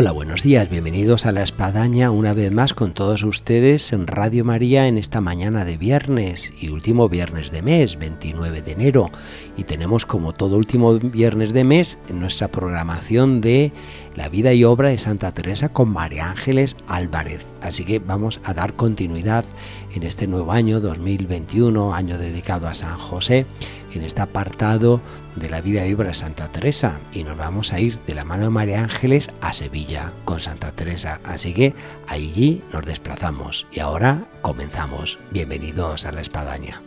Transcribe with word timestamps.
Hola, 0.00 0.12
buenos 0.12 0.44
días, 0.44 0.70
bienvenidos 0.70 1.26
a 1.26 1.32
La 1.32 1.42
Espadaña 1.42 2.12
una 2.12 2.32
vez 2.32 2.52
más 2.52 2.72
con 2.72 2.94
todos 2.94 3.24
ustedes 3.24 3.92
en 3.92 4.06
Radio 4.06 4.44
María 4.44 4.86
en 4.86 4.96
esta 4.96 5.20
mañana 5.20 5.64
de 5.64 5.76
viernes 5.76 6.52
y 6.60 6.68
último 6.68 7.08
viernes 7.08 7.50
de 7.50 7.62
mes, 7.62 7.98
29 7.98 8.62
de 8.62 8.70
enero. 8.70 9.10
Y 9.58 9.64
tenemos 9.64 10.06
como 10.06 10.32
todo 10.32 10.56
último 10.56 10.94
viernes 11.00 11.52
de 11.52 11.64
mes 11.64 11.98
nuestra 12.14 12.46
programación 12.46 13.40
de 13.40 13.72
la 14.14 14.28
vida 14.28 14.54
y 14.54 14.62
obra 14.62 14.90
de 14.90 14.98
Santa 14.98 15.34
Teresa 15.34 15.70
con 15.70 15.90
María 15.90 16.30
Ángeles 16.30 16.76
Álvarez. 16.86 17.44
Así 17.60 17.84
que 17.84 17.98
vamos 17.98 18.40
a 18.44 18.54
dar 18.54 18.74
continuidad 18.74 19.44
en 19.92 20.04
este 20.04 20.28
nuevo 20.28 20.52
año 20.52 20.78
2021, 20.78 21.92
año 21.92 22.18
dedicado 22.18 22.68
a 22.68 22.74
San 22.74 22.96
José 22.98 23.46
en 23.92 24.02
este 24.02 24.20
apartado 24.20 25.00
de 25.34 25.50
la 25.50 25.60
vida 25.60 25.84
y 25.84 25.92
obra 25.92 26.08
de 26.08 26.14
Santa 26.14 26.52
Teresa 26.52 27.00
y 27.12 27.24
nos 27.24 27.36
vamos 27.36 27.72
a 27.72 27.80
ir 27.80 27.98
de 28.06 28.14
la 28.14 28.22
mano 28.24 28.44
de 28.44 28.50
María 28.50 28.84
Ángeles 28.84 29.28
a 29.40 29.52
Sevilla 29.52 30.12
con 30.24 30.38
Santa 30.38 30.70
Teresa. 30.70 31.20
Así 31.24 31.52
que 31.52 31.74
allí 32.06 32.62
nos 32.72 32.86
desplazamos 32.86 33.66
y 33.72 33.80
ahora 33.80 34.28
comenzamos. 34.40 35.18
Bienvenidos 35.32 36.04
a 36.04 36.12
la 36.12 36.20
espadaña. 36.20 36.80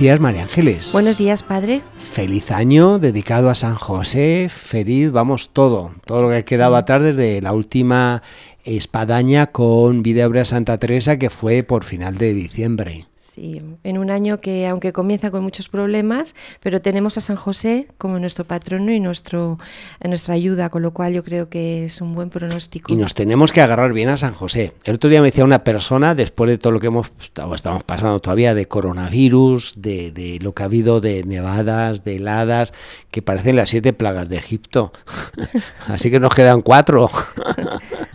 Días, 0.00 0.18
María 0.18 0.42
Ángeles. 0.42 0.90
Buenos 0.92 1.18
días, 1.18 1.42
padre. 1.42 1.82
Feliz 1.98 2.50
año 2.50 2.98
dedicado 2.98 3.50
a 3.50 3.54
San 3.54 3.74
José. 3.74 4.48
Feliz, 4.48 5.12
vamos, 5.12 5.50
todo. 5.52 5.92
Todo 6.06 6.22
lo 6.22 6.28
que 6.30 6.36
ha 6.36 6.42
quedado 6.42 6.74
Sí. 6.74 6.78
atrás 6.80 7.02
desde 7.02 7.42
la 7.42 7.52
última 7.52 8.22
espadaña 8.64 9.48
con 9.48 10.02
Vida 10.02 10.44
Santa 10.46 10.78
Teresa, 10.78 11.18
que 11.18 11.28
fue 11.28 11.62
por 11.62 11.84
final 11.84 12.16
de 12.16 12.32
diciembre. 12.32 13.09
Sí, 13.32 13.62
en 13.84 13.98
un 13.98 14.10
año 14.10 14.40
que 14.40 14.66
aunque 14.66 14.92
comienza 14.92 15.30
con 15.30 15.44
muchos 15.44 15.68
problemas, 15.68 16.34
pero 16.58 16.80
tenemos 16.80 17.16
a 17.16 17.20
San 17.20 17.36
José 17.36 17.86
como 17.96 18.18
nuestro 18.18 18.44
patrono 18.44 18.90
y 18.92 18.98
nuestro, 18.98 19.60
nuestra 20.02 20.34
ayuda, 20.34 20.68
con 20.68 20.82
lo 20.82 20.90
cual 20.92 21.12
yo 21.12 21.22
creo 21.22 21.48
que 21.48 21.84
es 21.84 22.00
un 22.00 22.16
buen 22.16 22.28
pronóstico. 22.28 22.92
Y 22.92 22.96
nos 22.96 23.14
tenemos 23.14 23.52
que 23.52 23.60
agarrar 23.60 23.92
bien 23.92 24.08
a 24.08 24.16
San 24.16 24.34
José. 24.34 24.72
El 24.84 24.96
otro 24.96 25.08
día 25.08 25.20
me 25.20 25.28
decía 25.28 25.44
una 25.44 25.62
persona, 25.62 26.16
después 26.16 26.50
de 26.50 26.58
todo 26.58 26.72
lo 26.72 26.80
que 26.80 26.88
hemos 26.88 27.12
o 27.40 27.54
estamos 27.54 27.84
pasando 27.84 28.18
todavía 28.18 28.52
de 28.52 28.66
coronavirus, 28.66 29.74
de, 29.76 30.10
de 30.10 30.40
lo 30.42 30.52
que 30.52 30.64
ha 30.64 30.66
habido 30.66 31.00
de 31.00 31.22
nevadas, 31.22 32.02
de 32.02 32.16
heladas, 32.16 32.72
que 33.12 33.22
parecen 33.22 33.54
las 33.54 33.70
siete 33.70 33.92
plagas 33.92 34.28
de 34.28 34.38
Egipto. 34.38 34.92
Así 35.86 36.10
que 36.10 36.18
nos 36.18 36.34
quedan 36.34 36.62
cuatro. 36.62 37.08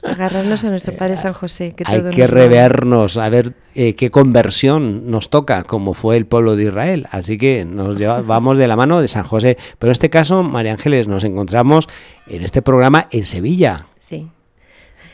Agarrarnos 0.04 0.64
a 0.64 0.70
nuestro 0.70 0.94
Padre 0.96 1.18
San 1.18 1.34
José. 1.34 1.74
Que 1.74 1.84
Hay 1.88 2.00
todo 2.00 2.12
que 2.12 2.22
va- 2.22 2.28
revernos, 2.28 3.18
a 3.18 3.30
ver 3.30 3.54
eh, 3.76 3.96
qué 3.96 4.12
conversión 4.12 5.05
nos 5.06 5.30
toca, 5.30 5.64
como 5.64 5.94
fue 5.94 6.18
el 6.18 6.26
pueblo 6.26 6.56
de 6.56 6.64
Israel. 6.64 7.08
Así 7.12 7.38
que 7.38 7.66
nos 7.66 7.96
vamos 8.26 8.58
de 8.58 8.68
la 8.68 8.76
mano 8.76 9.02
de 9.02 9.08
San 9.08 9.24
José. 9.24 9.58
Pero 9.80 9.90
en 9.90 9.94
este 9.94 10.10
caso, 10.10 10.44
María 10.44 10.74
Ángeles, 10.74 11.08
nos 11.08 11.24
encontramos 11.24 11.88
en 12.28 12.44
este 12.44 12.62
programa 12.62 13.08
en 13.12 13.26
Sevilla. 13.26 13.88
Sí. 14.00 14.30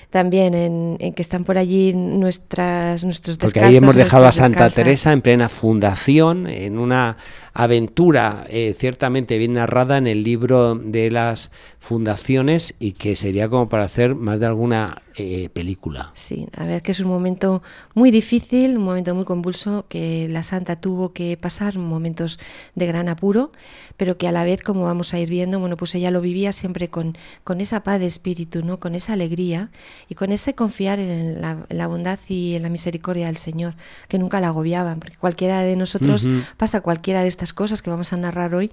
También 0.09 0.53
en, 0.53 0.97
en 0.99 1.13
que 1.13 1.21
están 1.21 1.45
por 1.45 1.57
allí 1.57 1.93
nuestras, 1.93 3.05
nuestros 3.05 3.37
Porque 3.37 3.61
ahí 3.61 3.77
hemos 3.77 3.95
descalzos, 3.95 4.05
dejado 4.05 4.25
a 4.25 4.31
Santa 4.33 4.49
descalzas. 4.65 4.75
Teresa 4.75 5.13
en 5.13 5.21
plena 5.21 5.47
fundación, 5.47 6.47
en 6.47 6.77
una 6.77 7.15
aventura 7.53 8.45
eh, 8.49 8.73
ciertamente 8.77 9.37
bien 9.37 9.53
narrada 9.53 9.97
en 9.97 10.07
el 10.07 10.23
libro 10.23 10.75
de 10.75 11.11
las 11.11 11.51
fundaciones 11.79 12.75
y 12.79 12.93
que 12.93 13.15
sería 13.15 13.49
como 13.49 13.67
para 13.69 13.85
hacer 13.85 14.15
más 14.15 14.39
de 14.39 14.45
alguna 14.45 15.01
eh, 15.15 15.49
película. 15.49 16.11
Sí, 16.13 16.47
a 16.55 16.63
ver 16.63 16.81
que 16.81 16.93
es 16.93 17.01
un 17.01 17.09
momento 17.09 17.61
muy 17.93 18.11
difícil, 18.11 18.77
un 18.77 18.85
momento 18.85 19.13
muy 19.13 19.25
convulso 19.25 19.85
que 19.89 20.27
la 20.29 20.43
santa 20.43 20.77
tuvo 20.77 21.11
que 21.11 21.35
pasar, 21.35 21.77
momentos 21.77 22.39
de 22.75 22.87
gran 22.87 23.09
apuro, 23.09 23.51
pero 23.97 24.17
que 24.17 24.29
a 24.29 24.31
la 24.31 24.45
vez, 24.45 24.61
como 24.63 24.83
vamos 24.83 25.13
a 25.13 25.19
ir 25.19 25.29
viendo, 25.29 25.59
bueno, 25.59 25.75
pues 25.75 25.93
ella 25.95 26.11
lo 26.11 26.21
vivía 26.21 26.53
siempre 26.53 26.89
con, 26.89 27.17
con 27.43 27.59
esa 27.59 27.83
paz 27.83 27.99
de 27.99 28.05
espíritu, 28.05 28.63
¿no? 28.63 28.79
Con 28.79 28.95
esa 28.95 29.13
alegría 29.13 29.69
y 30.07 30.15
con 30.15 30.31
ese 30.31 30.55
confiar 30.55 30.99
en 30.99 31.41
la, 31.41 31.65
en 31.67 31.77
la 31.77 31.87
bondad 31.87 32.19
y 32.29 32.55
en 32.55 32.63
la 32.63 32.69
misericordia 32.69 33.25
del 33.25 33.37
Señor, 33.37 33.75
que 34.07 34.17
nunca 34.17 34.39
la 34.39 34.47
agobiaban, 34.47 34.99
porque 34.99 35.17
cualquiera 35.17 35.61
de 35.61 35.75
nosotros 35.75 36.27
Ujú. 36.27 36.43
pasa 36.55 36.79
cualquiera 36.79 37.21
de 37.21 37.27
estas 37.27 37.40
cosas 37.53 37.81
que 37.81 37.89
vamos 37.89 38.13
a 38.13 38.17
narrar 38.17 38.53
hoy 38.55 38.71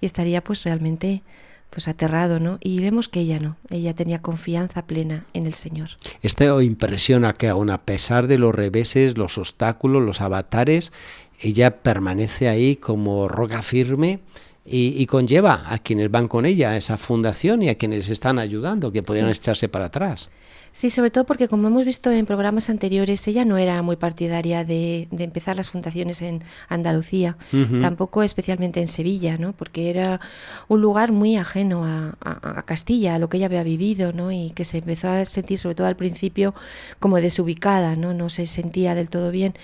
y 0.00 0.06
estaría 0.06 0.42
pues 0.42 0.64
realmente 0.64 1.22
pues 1.70 1.88
aterrado, 1.88 2.40
¿no? 2.40 2.58
Y 2.62 2.80
vemos 2.80 3.08
que 3.08 3.20
ella 3.20 3.38
no, 3.38 3.56
ella 3.70 3.94
tenía 3.94 4.22
confianza 4.22 4.86
plena 4.86 5.26
en 5.34 5.46
el 5.46 5.54
Señor. 5.54 5.90
Esto 6.22 6.62
impresiona 6.62 7.32
que 7.32 7.48
aun 7.48 7.70
a 7.70 7.82
pesar 7.82 8.28
de 8.28 8.38
los 8.38 8.54
reveses, 8.54 9.18
los 9.18 9.36
obstáculos, 9.36 10.02
los 10.02 10.20
avatares, 10.20 10.92
ella 11.40 11.82
permanece 11.82 12.48
ahí 12.48 12.76
como 12.76 13.28
roca 13.28 13.62
firme 13.62 14.20
y, 14.68 15.06
conlleva 15.06 15.62
a 15.72 15.78
quienes 15.78 16.10
van 16.10 16.26
con 16.26 16.44
ella, 16.44 16.70
a 16.70 16.76
esa 16.76 16.96
fundación 16.96 17.62
y 17.62 17.68
a 17.68 17.76
quienes 17.76 18.08
están 18.08 18.38
ayudando, 18.38 18.90
que 18.90 19.02
podrían 19.02 19.28
echarse 19.28 19.68
para 19.68 19.86
atrás. 19.86 20.28
Sí, 20.76 20.90
sobre 20.90 21.10
todo 21.10 21.24
porque 21.24 21.48
como 21.48 21.68
hemos 21.68 21.86
visto 21.86 22.10
en 22.10 22.26
programas 22.26 22.68
anteriores, 22.68 23.26
ella 23.28 23.46
no 23.46 23.56
era 23.56 23.80
muy 23.80 23.96
partidaria 23.96 24.62
de, 24.62 25.08
empezar 25.10 25.56
las 25.56 25.70
fundaciones 25.70 26.20
en 26.20 26.44
Andalucía, 26.68 27.38
tampoco 27.80 28.22
especialmente 28.22 28.80
en 28.80 28.86
Sevilla, 28.86 29.38
¿no? 29.38 29.54
porque 29.54 29.88
era 29.88 30.20
un 30.68 30.82
lugar 30.82 31.12
muy 31.12 31.38
ajeno 31.38 31.86
a, 31.86 32.62
Castilla, 32.66 33.14
a 33.14 33.18
lo 33.18 33.30
que 33.30 33.38
ella 33.38 33.46
había 33.46 33.62
vivido, 33.62 34.12
¿no? 34.12 34.30
y 34.32 34.50
que 34.50 34.66
se 34.66 34.76
empezó 34.76 35.08
a 35.08 35.24
sentir, 35.24 35.58
sobre 35.58 35.76
todo 35.76 35.86
al 35.86 35.96
principio, 35.96 36.54
como 37.00 37.22
desubicada, 37.22 37.96
no, 37.96 38.12
no 38.12 38.28
se 38.28 38.46
sentía 38.46 38.94
del 38.94 39.08
todo 39.08 39.30
bien 39.30 39.54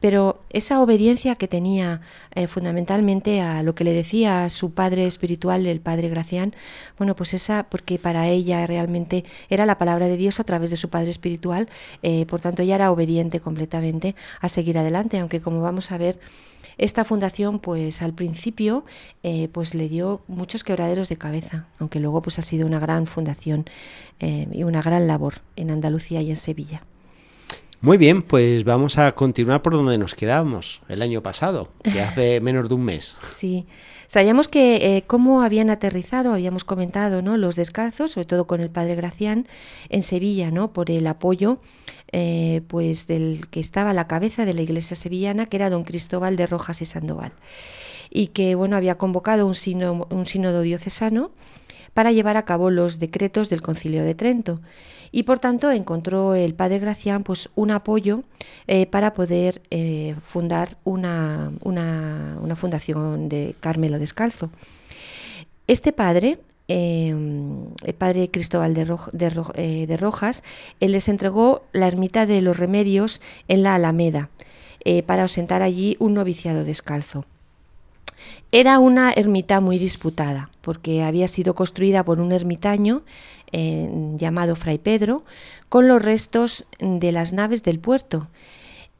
pero 0.00 0.40
esa 0.50 0.80
obediencia 0.80 1.36
que 1.36 1.48
tenía 1.48 2.00
eh, 2.34 2.46
fundamentalmente 2.46 3.40
a 3.40 3.62
lo 3.62 3.74
que 3.74 3.84
le 3.84 3.92
decía 3.92 4.48
su 4.50 4.72
padre 4.72 5.06
espiritual, 5.06 5.66
el 5.66 5.80
padre 5.80 6.08
Gracián, 6.08 6.54
bueno, 6.98 7.16
pues 7.16 7.34
esa, 7.34 7.64
porque 7.68 7.98
para 7.98 8.28
ella 8.28 8.66
realmente 8.66 9.24
era 9.48 9.64
la 9.66 9.78
palabra 9.78 10.06
de 10.06 10.16
Dios 10.16 10.38
a 10.38 10.44
través 10.44 10.55
de 10.58 10.76
su 10.76 10.88
padre 10.88 11.10
espiritual, 11.10 11.68
eh, 12.02 12.26
por 12.26 12.40
tanto 12.40 12.62
ella 12.62 12.76
era 12.76 12.90
obediente 12.90 13.40
completamente 13.40 14.14
a 14.40 14.48
seguir 14.48 14.78
adelante, 14.78 15.18
aunque 15.18 15.40
como 15.40 15.60
vamos 15.60 15.92
a 15.92 15.98
ver, 15.98 16.18
esta 16.78 17.04
fundación 17.04 17.58
pues 17.58 18.02
al 18.02 18.12
principio 18.12 18.84
eh, 19.22 19.48
pues 19.52 19.74
le 19.74 19.88
dio 19.88 20.20
muchos 20.28 20.62
quebraderos 20.64 21.08
de 21.08 21.16
cabeza, 21.16 21.66
aunque 21.78 22.00
luego 22.00 22.20
pues 22.20 22.38
ha 22.38 22.42
sido 22.42 22.66
una 22.66 22.78
gran 22.78 23.06
fundación 23.06 23.64
y 24.18 24.62
una 24.62 24.80
gran 24.80 25.06
labor 25.06 25.42
en 25.56 25.70
Andalucía 25.70 26.22
y 26.22 26.30
en 26.30 26.36
Sevilla. 26.36 26.82
Muy 27.82 27.98
bien, 27.98 28.22
pues 28.22 28.64
vamos 28.64 28.96
a 28.98 29.12
continuar 29.12 29.60
por 29.60 29.74
donde 29.74 29.98
nos 29.98 30.14
quedamos 30.14 30.80
el 30.88 31.02
año 31.02 31.22
pasado, 31.22 31.68
que 31.82 32.00
hace 32.00 32.40
menos 32.42 32.68
de 32.68 32.74
un 32.74 32.84
mes. 32.84 33.16
Sí. 33.26 33.66
Sabíamos 34.06 34.48
que 34.48 34.96
eh, 34.96 35.04
cómo 35.06 35.42
habían 35.42 35.68
aterrizado, 35.68 36.32
habíamos 36.32 36.64
comentado, 36.64 37.22
¿no? 37.22 37.36
Los 37.36 37.56
descalzos, 37.56 38.12
sobre 38.12 38.26
todo 38.26 38.46
con 38.46 38.60
el 38.60 38.70
padre 38.70 38.94
Gracián, 38.94 39.46
en 39.88 40.02
Sevilla, 40.02 40.50
¿no? 40.50 40.72
Por 40.72 40.90
el 40.90 41.06
apoyo, 41.06 41.58
eh, 42.12 42.62
pues, 42.68 43.08
del 43.08 43.48
que 43.50 43.60
estaba 43.60 43.90
a 43.90 43.94
la 43.94 44.06
cabeza 44.06 44.44
de 44.44 44.54
la 44.54 44.62
iglesia 44.62 44.96
sevillana, 44.96 45.46
que 45.46 45.56
era 45.56 45.70
don 45.70 45.84
Cristóbal 45.84 46.36
de 46.36 46.46
Rojas 46.46 46.80
y 46.82 46.86
Sandoval. 46.86 47.32
Y 48.08 48.28
que, 48.28 48.54
bueno, 48.54 48.76
había 48.76 48.96
convocado 48.96 49.46
un, 49.46 50.06
un 50.10 50.26
sínodo 50.26 50.62
diocesano 50.62 51.32
para 51.96 52.12
llevar 52.12 52.36
a 52.36 52.44
cabo 52.44 52.68
los 52.68 52.98
decretos 52.98 53.48
del 53.48 53.62
Concilio 53.62 54.04
de 54.04 54.14
Trento 54.14 54.60
y 55.12 55.22
por 55.22 55.38
tanto 55.38 55.70
encontró 55.70 56.34
el 56.34 56.52
padre 56.52 56.78
Gracián 56.78 57.22
pues 57.22 57.48
un 57.54 57.70
apoyo 57.70 58.22
eh, 58.66 58.84
para 58.84 59.14
poder 59.14 59.62
eh, 59.70 60.14
fundar 60.22 60.76
una, 60.84 61.52
una, 61.62 62.54
fundación 62.54 63.30
de 63.30 63.54
Carmelo 63.60 63.98
Descalzo. 63.98 64.50
Este 65.68 65.90
padre 65.94 66.38
em, 66.68 67.64
el 67.82 67.94
padre 67.94 68.30
Cristóbal 68.30 68.74
de, 68.74 68.82
eh, 69.54 69.96
Rojas, 69.96 70.44
les 70.80 71.08
entregó 71.08 71.62
la 71.72 71.86
ermita 71.86 72.26
de 72.26 72.42
los 72.42 72.58
remedios 72.58 73.22
en 73.48 73.62
la 73.62 73.74
Alameda 73.74 74.28
para 75.06 75.22
ausentar 75.22 75.62
allí 75.62 75.96
un 75.98 76.12
noviciado 76.12 76.62
descalzo. 76.62 77.24
Era 78.52 78.78
una 78.78 79.12
ermita 79.12 79.60
muy 79.60 79.78
disputada, 79.78 80.50
porque 80.60 81.02
había 81.02 81.28
sido 81.28 81.54
construida 81.54 82.04
por 82.04 82.20
un 82.20 82.32
ermitaño 82.32 83.02
eh, 83.52 83.90
llamado 84.16 84.56
Fray 84.56 84.78
Pedro, 84.78 85.24
con 85.68 85.88
los 85.88 86.02
restos 86.02 86.64
de 86.78 87.12
las 87.12 87.32
naves 87.32 87.62
del 87.62 87.80
puerto. 87.80 88.28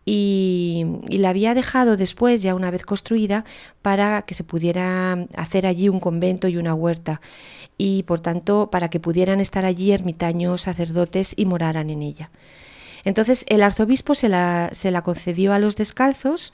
Y, 0.05 0.87
la 1.09 1.31
había 1.31 1.55
dejado 1.55 1.97
después, 1.97 2.41
ya 2.41 2.55
una 2.55 2.71
vez 2.71 2.85
construida, 2.85 3.45
para 3.83 4.23
que 4.23 4.35
se 4.35 4.45
pudiera 4.45 5.27
hacer 5.37 5.67
allí 5.67 5.89
un 5.89 5.99
convento 5.99 6.47
y 6.47 6.57
una 6.57 6.75
huerta, 6.75 7.21
y 7.77 8.05
por 8.05 8.21
tanto 8.21 8.71
para 8.71 8.89
que 8.89 9.01
pudieran 9.01 9.41
estar 9.41 9.65
allí 9.65 9.91
ermitaños, 9.91 10.63
sacerdotes 10.63 11.35
y 11.37 11.45
moraran 11.45 11.91
en 11.91 12.03
ella. 12.03 12.31
Entonces 13.05 13.45
el 13.49 13.63
arzobispo 13.63 14.15
se 14.15 14.29
la, 14.29 14.71
se 14.73 14.91
la 14.91 15.03
concedió 15.03 15.53
a 15.53 15.59
los 15.59 15.77
descalzos, 15.77 16.53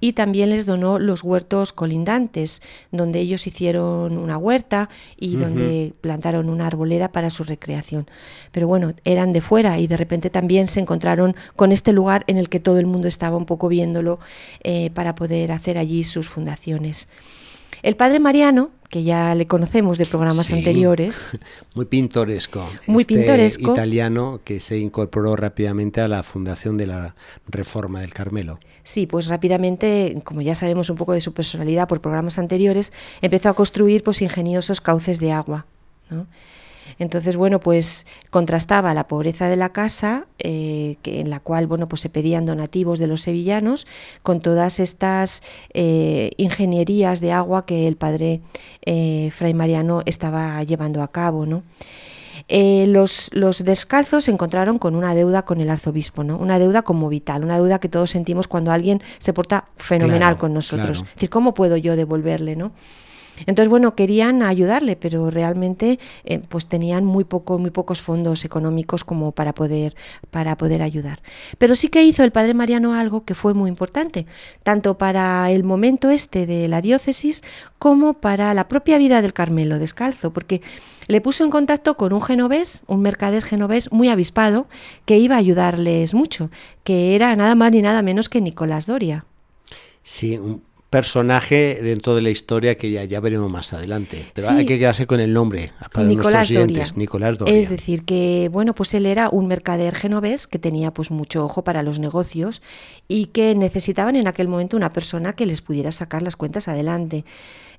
y 0.00 0.14
también 0.14 0.50
les 0.50 0.66
donó 0.66 0.98
los 0.98 1.22
huertos 1.22 1.72
colindantes, 1.72 2.62
donde 2.90 3.20
ellos 3.20 3.46
hicieron 3.46 4.16
una 4.16 4.38
huerta 4.38 4.88
y 5.16 5.36
donde 5.36 5.92
plantaron 6.00 6.48
una 6.48 6.66
arboleda 6.66 7.12
para 7.12 7.30
su 7.30 7.44
recreación. 7.44 8.08
Pero 8.52 8.66
bueno, 8.66 8.94
eran 9.04 9.32
de 9.32 9.40
fuera 9.40 9.78
y 9.78 9.86
de 9.86 9.96
repente 9.96 10.30
también 10.30 10.66
se 10.66 10.80
encontraron 10.80 11.36
con 11.56 11.72
este 11.72 11.92
lugar 11.92 12.24
en 12.26 12.38
el 12.38 12.48
que 12.48 12.60
todo 12.60 12.78
el 12.78 12.86
mundo 12.86 13.08
estaba 13.08 13.36
un 13.36 13.46
poco 13.46 13.68
viéndolo 13.68 14.18
eh, 14.62 14.90
para 14.90 15.14
poder 15.14 15.52
hacer 15.52 15.78
allí 15.78 16.04
sus 16.04 16.28
fundaciones. 16.28 17.08
El 17.82 17.96
padre 17.96 18.20
Mariano, 18.20 18.70
que 18.90 19.04
ya 19.04 19.36
le 19.36 19.46
conocemos 19.46 19.98
de 19.98 20.04
programas 20.04 20.52
anteriores. 20.52 21.30
Muy 21.74 21.86
pintoresco. 21.86 22.68
Muy 22.88 23.02
este 23.02 23.14
pintoresco. 23.14 23.70
Italiano 23.72 24.40
que 24.44 24.58
se 24.58 24.78
incorporó 24.78 25.36
rápidamente 25.36 26.00
a 26.00 26.08
la 26.08 26.24
fundación 26.24 26.76
de 26.76 26.88
la 26.88 27.14
Reforma 27.46 28.00
del 28.00 28.12
Carmelo. 28.12 28.58
Sí, 28.82 29.06
pues 29.06 29.28
rápidamente, 29.28 30.20
como 30.24 30.42
ya 30.42 30.56
sabemos 30.56 30.90
un 30.90 30.96
poco 30.96 31.12
de 31.12 31.20
su 31.20 31.32
personalidad 31.32 31.86
por 31.86 32.00
programas 32.00 32.38
anteriores, 32.38 32.92
empezó 33.22 33.48
a 33.50 33.54
construir 33.54 34.02
pues 34.02 34.20
ingeniosos 34.22 34.80
cauces 34.80 35.20
de 35.20 35.30
agua. 35.30 35.66
¿no? 36.10 36.26
Entonces, 36.98 37.36
bueno, 37.36 37.60
pues 37.60 38.06
contrastaba 38.30 38.94
la 38.94 39.08
pobreza 39.08 39.48
de 39.48 39.56
la 39.56 39.70
casa, 39.70 40.26
eh, 40.38 40.96
que, 41.02 41.20
en 41.20 41.30
la 41.30 41.40
cual, 41.40 41.66
bueno, 41.66 41.88
pues 41.88 42.00
se 42.00 42.08
pedían 42.08 42.46
donativos 42.46 42.98
de 42.98 43.06
los 43.06 43.22
sevillanos, 43.22 43.86
con 44.22 44.40
todas 44.40 44.80
estas 44.80 45.42
eh, 45.74 46.30
ingenierías 46.36 47.20
de 47.20 47.32
agua 47.32 47.66
que 47.66 47.86
el 47.86 47.96
padre 47.96 48.40
eh, 48.84 49.30
Fray 49.32 49.54
Mariano 49.54 50.02
estaba 50.06 50.62
llevando 50.64 51.02
a 51.02 51.08
cabo, 51.08 51.46
¿no? 51.46 51.62
los, 52.48 53.30
los, 53.32 53.62
descalzos 53.62 54.24
se 54.24 54.32
encontraron 54.32 54.78
con 54.78 54.96
una 54.96 55.14
deuda 55.14 55.42
con 55.42 55.60
el 55.60 55.70
arzobispo, 55.70 56.24
¿no? 56.24 56.36
Una 56.36 56.58
deuda 56.58 56.82
como 56.82 57.08
vital, 57.08 57.44
una 57.44 57.56
deuda 57.56 57.78
que 57.78 57.88
todos 57.88 58.10
sentimos 58.10 58.48
cuando 58.48 58.72
alguien 58.72 59.00
se 59.18 59.32
porta 59.32 59.66
fenomenal 59.76 60.36
con 60.36 60.52
nosotros. 60.52 61.04
Es 61.06 61.14
decir, 61.14 61.30
¿cómo 61.30 61.54
puedo 61.54 61.76
yo 61.76 61.94
devolverle, 61.94 62.56
no? 62.56 62.72
Entonces, 63.46 63.68
bueno, 63.68 63.94
querían 63.94 64.42
ayudarle, 64.42 64.96
pero 64.96 65.30
realmente 65.30 65.98
eh, 66.24 66.40
pues 66.48 66.66
tenían 66.66 67.04
muy 67.04 67.24
poco, 67.24 67.58
muy 67.58 67.70
pocos 67.70 68.00
fondos 68.00 68.44
económicos 68.44 69.04
como 69.04 69.32
para 69.32 69.54
poder, 69.54 69.94
para 70.30 70.56
poder 70.56 70.82
ayudar. 70.82 71.22
Pero 71.58 71.74
sí 71.74 71.88
que 71.88 72.02
hizo 72.02 72.24
el 72.24 72.32
padre 72.32 72.54
Mariano 72.54 72.94
algo 72.94 73.24
que 73.24 73.34
fue 73.34 73.54
muy 73.54 73.68
importante, 73.68 74.26
tanto 74.62 74.98
para 74.98 75.50
el 75.50 75.64
momento 75.64 76.10
este 76.10 76.46
de 76.46 76.68
la 76.68 76.80
diócesis 76.80 77.42
como 77.78 78.14
para 78.14 78.52
la 78.54 78.68
propia 78.68 78.98
vida 78.98 79.22
del 79.22 79.32
Carmelo 79.32 79.78
descalzo, 79.78 80.32
porque 80.32 80.60
le 81.08 81.20
puso 81.20 81.44
en 81.44 81.50
contacto 81.50 81.96
con 81.96 82.12
un 82.12 82.22
genovés, 82.22 82.82
un 82.86 83.00
mercader 83.00 83.42
genovés 83.42 83.90
muy 83.90 84.08
avispado, 84.08 84.68
que 85.06 85.18
iba 85.18 85.34
a 85.34 85.38
ayudarles 85.38 86.14
mucho, 86.14 86.50
que 86.84 87.14
era 87.14 87.34
nada 87.36 87.54
más 87.54 87.72
ni 87.72 87.82
nada 87.82 88.02
menos 88.02 88.28
que 88.28 88.40
Nicolás 88.40 88.86
Doria. 88.86 89.24
Sí, 90.02 90.38
personaje 90.90 91.78
dentro 91.80 92.16
de 92.16 92.22
la 92.22 92.30
historia 92.30 92.76
que 92.76 92.90
ya, 92.90 93.04
ya 93.04 93.20
veremos 93.20 93.50
más 93.50 93.72
adelante. 93.72 94.26
Pero 94.34 94.50
hay 94.50 94.66
que 94.66 94.78
quedarse 94.78 95.06
con 95.06 95.20
el 95.20 95.32
nombre 95.32 95.72
para 95.92 96.06
Nicolás 96.06 96.52
Doria. 96.52 96.84
Nicolás 96.96 97.38
Doria. 97.38 97.56
Es 97.56 97.70
decir, 97.70 98.04
que 98.04 98.50
bueno, 98.52 98.74
pues 98.74 98.92
él 98.94 99.06
era 99.06 99.28
un 99.30 99.46
mercader 99.46 99.94
genovés 99.94 100.48
que 100.48 100.58
tenía 100.58 100.92
pues 100.92 101.12
mucho 101.12 101.44
ojo 101.44 101.62
para 101.62 101.84
los 101.84 102.00
negocios 102.00 102.60
y 103.06 103.26
que 103.26 103.54
necesitaban 103.54 104.16
en 104.16 104.26
aquel 104.26 104.48
momento 104.48 104.76
una 104.76 104.92
persona 104.92 105.32
que 105.34 105.46
les 105.46 105.62
pudiera 105.62 105.92
sacar 105.92 106.22
las 106.22 106.34
cuentas 106.34 106.66
adelante. 106.66 107.24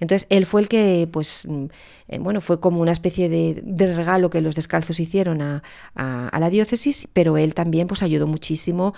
Entonces 0.02 0.28
él 0.30 0.46
fue 0.46 0.62
el 0.62 0.68
que, 0.68 1.08
pues, 1.10 1.44
mm, 1.48 1.66
eh, 2.10 2.20
bueno, 2.20 2.42
fue 2.42 2.60
como 2.60 2.82
una 2.82 2.92
especie 2.92 3.30
de, 3.30 3.96
regalo 3.96 4.30
que 4.30 4.42
los 4.42 4.56
descalzos 4.56 5.00
hicieron 5.00 5.42
a, 5.42 5.64
la 5.96 6.50
diócesis, 6.50 7.08
pero 7.14 7.38
él 7.38 7.54
también 7.54 7.88
pues 7.88 8.04
ayudó 8.04 8.28
muchísimo 8.28 8.94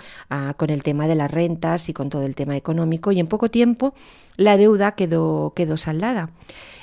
con 0.56 0.70
el 0.70 0.82
tema 0.82 1.06
de 1.06 1.14
las 1.14 1.30
rentas 1.30 1.88
y 1.88 1.92
con 1.92 2.08
todo 2.08 2.24
el 2.24 2.34
tema 2.34 2.56
económico 2.56 3.12
y 3.12 3.20
en 3.20 3.26
poco 3.26 3.50
tiempo 3.50 3.94
la 4.36 4.56
deuda 4.56 4.92
quedó, 4.92 5.52
quedó 5.54 5.76
saldada. 5.76 6.30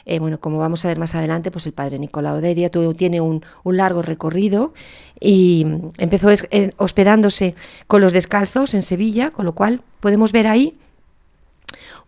Eh, 0.05 0.19
bueno, 0.19 0.39
como 0.39 0.57
vamos 0.57 0.83
a 0.85 0.87
ver 0.87 0.97
más 0.97 1.15
adelante, 1.15 1.51
pues 1.51 1.65
el 1.65 1.73
padre 1.73 1.99
Nicolás 1.99 2.39
Oderia 2.39 2.69
tiene 2.69 3.21
un, 3.21 3.43
largo 3.65 4.01
recorrido 4.01 4.73
y 5.19 5.65
empezó 5.97 6.29
eh, 6.31 6.71
hospedándose 6.77 7.55
con 7.87 8.01
los 8.01 8.13
descalzos 8.13 8.73
en 8.73 8.81
Sevilla, 8.81 9.31
con 9.31 9.45
lo 9.45 9.53
cual 9.53 9.81
podemos 9.99 10.31
ver 10.31 10.47
ahí 10.47 10.77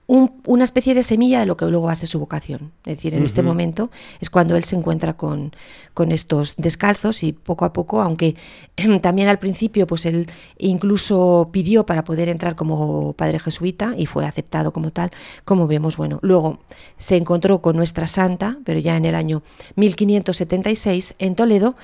una 0.06 0.64
especie 0.66 0.94
de 0.94 1.04
semilla 1.04 1.40
de 1.40 1.46
lo 1.46 1.56
que 1.56 1.66
luego 1.66 1.86
va 1.86 1.94
a 1.94 1.96
ser 1.96 2.10
su 2.10 2.20
vocación. 2.20 2.72
Es 2.86 2.98
decir, 2.98 3.14
en 3.14 3.24
este 3.24 3.42
momento 3.42 3.90
es 4.20 4.30
cuando 4.30 4.58
él 4.58 4.64
se 4.66 4.76
encuentra 4.76 5.16
con, 5.16 5.56
con, 5.94 6.12
estos 6.12 6.56
descalzos 6.58 7.24
y 7.24 7.32
poco 7.32 7.64
a 7.64 7.72
poco, 7.72 8.02
aunque 8.02 8.36
también 9.02 9.30
al 9.30 9.40
principio 9.40 9.88
pues 9.88 10.06
él 10.06 10.28
incluso 10.58 11.50
pidió 11.52 11.86
para 11.86 12.04
poder 12.04 12.28
entrar 12.28 12.56
como 12.56 13.14
padre 13.14 13.40
jesuita 13.40 13.94
y 13.98 14.06
fue 14.06 14.26
aceptado 14.26 14.74
como 14.74 14.92
tal, 14.92 15.12
como 15.46 15.68
vemos, 15.68 15.96
bueno, 15.96 16.20
luego 16.22 16.60
se 16.98 17.16
encontró 17.16 17.62
con 17.62 17.78
nuestra 17.78 18.08
santa, 18.08 18.58
pero 18.66 18.80
ya 18.80 18.98
en 18.98 19.06
el 19.06 19.16
año 19.16 19.42
1576 19.76 21.16
en 21.18 21.36
Toledo 21.36 21.76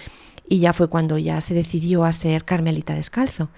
y 0.49 0.59
ya 0.59 0.73
fue 0.73 0.89
cuando 0.89 1.17
ya 1.17 1.39
se 1.39 1.53
decidió 1.53 2.03
a 2.03 2.11
ser 2.11 2.43
carmelita 2.43 2.95
descalzo 2.95 3.49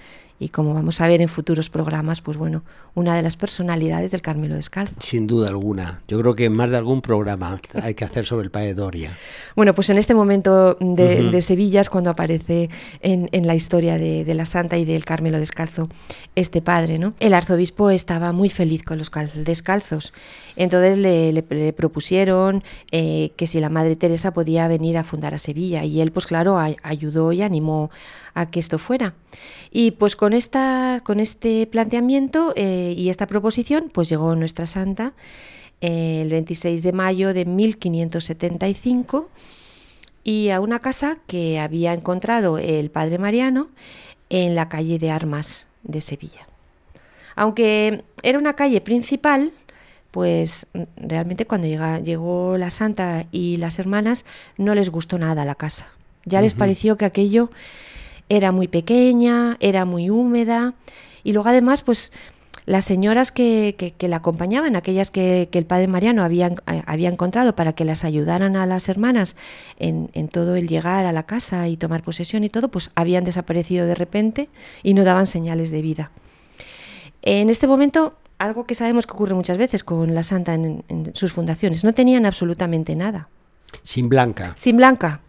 y 0.42 0.50
como 0.50 0.74
vamos 0.74 1.00
a 1.02 1.08
ver 1.08 1.22
en 1.22 1.30
futuros 1.30 1.70
programas, 1.70 2.22
pues 2.22 2.36
bueno, 2.36 2.64
una 2.96 3.16
de 3.16 3.22
las 3.22 3.38
personalidades 3.38 4.10
del 4.10 4.24
Carmelo 4.24 4.56
Descalzo. 4.56 4.96
Sin 4.98 5.28
duda 5.28 5.50
alguna. 5.50 6.02
Yo 6.08 6.20
creo 6.20 6.34
que 6.34 6.50
más 6.50 6.72
de 6.72 6.78
algún 6.78 7.04
programa 7.04 7.62
hay 7.80 7.94
que 7.94 8.06
hacer 8.06 8.26
sobre 8.26 8.46
el 8.46 8.52
padre 8.52 8.74
Doria. 8.74 9.16
Bueno, 9.56 9.76
pues 9.76 9.90
en 9.90 9.98
este 9.98 10.16
momento 10.16 10.78
de, 10.80 11.42
Sevilla 11.42 11.82
es 11.82 11.90
cuando 11.90 12.10
aparece 12.10 12.70
en, 13.02 13.46
la 13.46 13.54
historia 13.54 13.98
de, 13.98 14.34
la 14.34 14.46
Santa 14.46 14.78
y 14.78 14.86
del 14.86 15.04
Carmelo 15.04 15.38
Descalzo 15.38 15.90
este 16.36 16.62
padre, 16.62 16.98
¿no? 16.98 17.14
El 17.20 17.34
arzobispo 17.34 17.92
estaba 17.92 18.32
muy 18.32 18.50
feliz 18.50 18.82
con 18.82 18.98
los 18.98 19.12
descalzos. 19.36 20.14
Entonces 20.62 20.96
le, 20.96 21.74
propusieron 21.74 22.64
eh, 22.92 23.32
que 23.36 23.48
si 23.48 23.60
la 23.60 23.70
Madre 23.70 23.96
Teresa 23.96 24.32
podía 24.32 24.68
venir 24.68 24.96
a 25.00 25.04
fundar 25.04 25.34
a 25.34 25.40
Sevilla 25.40 25.84
y 25.86 26.02
él, 26.02 26.12
pues 26.12 26.28
claro, 26.28 26.60
ayudó 26.60 27.32
y 27.32 27.42
animó 27.42 27.90
a 28.36 28.52
que 28.52 28.60
esto 28.60 28.78
fuera. 28.78 29.16
Y 29.72 29.90
pues 29.90 30.16
con, 30.16 30.34
esta, 30.34 31.02
con 31.04 31.20
este 31.20 31.66
planteamiento 31.66 32.54
eh, 32.56 32.94
y 32.96 33.10
esta 33.10 33.26
proposición, 33.26 33.90
pues 33.92 34.08
llegó 34.08 34.36
nuestra 34.36 34.68
santa 34.68 35.14
eh, 35.82 36.22
el 36.22 36.30
26 36.30 36.84
de 36.84 36.94
mayo 36.94 37.34
de 37.34 37.46
1575 37.46 39.32
y 40.24 40.50
a 40.50 40.60
una 40.60 40.78
casa 40.78 41.18
que 41.26 41.60
había 41.60 41.92
encontrado 41.92 42.60
el 42.60 42.92
padre 42.92 43.18
Mariano 43.18 43.70
en 44.30 44.54
la 44.54 44.70
calle 44.70 45.00
de 45.00 45.10
Armas 45.10 45.66
de 45.82 46.02
Sevilla. 46.02 46.48
Aunque 47.36 48.04
era 48.22 48.38
una 48.38 48.54
calle 48.54 48.82
principal, 48.82 49.54
pues 50.12 50.68
realmente 50.98 51.46
cuando 51.46 51.68
llegó 52.00 52.58
la 52.58 52.70
santa 52.70 53.26
y 53.32 53.58
las 53.58 53.80
hermanas 53.80 54.26
no 54.58 54.76
les 54.76 54.90
gustó 54.90 55.18
nada 55.18 55.46
la 55.46 55.56
casa. 55.56 55.88
Ya 56.26 56.42
les 56.42 56.54
pareció 56.54 56.98
que 56.98 57.06
aquello 57.06 57.50
era 58.30 58.52
muy 58.52 58.68
pequeña, 58.68 59.58
era 59.60 59.86
muy 59.86 60.10
húmeda 60.10 60.74
y 61.24 61.34
luego 61.34 61.50
además 61.50 61.82
pues 61.82 62.12
las 62.66 62.86
señoras 62.86 63.32
que, 63.32 63.76
que, 63.98 64.08
la 64.08 64.18
acompañaban, 64.18 64.76
aquellas 64.76 65.10
que, 65.10 65.50
que, 65.52 65.58
el 65.58 65.66
padre 65.66 65.88
Mariano 65.88 66.24
había, 66.24 66.48
eh, 66.48 66.84
había 66.86 67.10
encontrado 67.10 67.56
para 67.56 67.74
que 67.74 67.86
las 67.86 68.06
ayudaran 68.06 68.56
a 68.56 68.66
las 68.68 68.88
hermanas 68.88 69.36
en, 69.80 70.12
en, 70.14 70.28
todo 70.28 70.56
el 70.56 70.68
llegar 70.68 71.06
a 71.06 71.12
la 71.12 71.24
casa 71.24 71.68
y 71.68 71.78
tomar 71.78 72.04
posesión 72.04 72.44
y 72.44 72.50
todo, 72.50 72.70
pues 72.70 72.92
habían 72.94 73.24
desaparecido 73.24 73.88
de 73.88 73.96
repente 73.96 74.50
y 74.84 74.94
no 74.94 75.04
daban 75.04 75.26
señales 75.26 75.72
de 75.72 75.82
vida. 75.82 76.12
En 77.24 77.50
este 77.50 77.68
momento, 77.68 78.16
algo 78.42 78.66
que 78.66 78.76
sabemos 78.76 79.06
que 79.06 79.14
ocurre 79.14 79.34
muchas 79.34 79.58
veces 79.58 79.84
con 79.84 80.16
la 80.16 80.24
santa 80.24 80.54
en, 80.54 80.84
en 80.88 81.16
sus 81.16 81.32
fundaciones, 81.32 81.84
no 81.84 81.94
tenían 81.94 82.26
absolutamente 82.26 82.96
nada. 82.96 83.30
Sin 83.84 84.10
blanca. 84.10 84.54
Sin 84.56 84.78
blanca. 84.78 85.22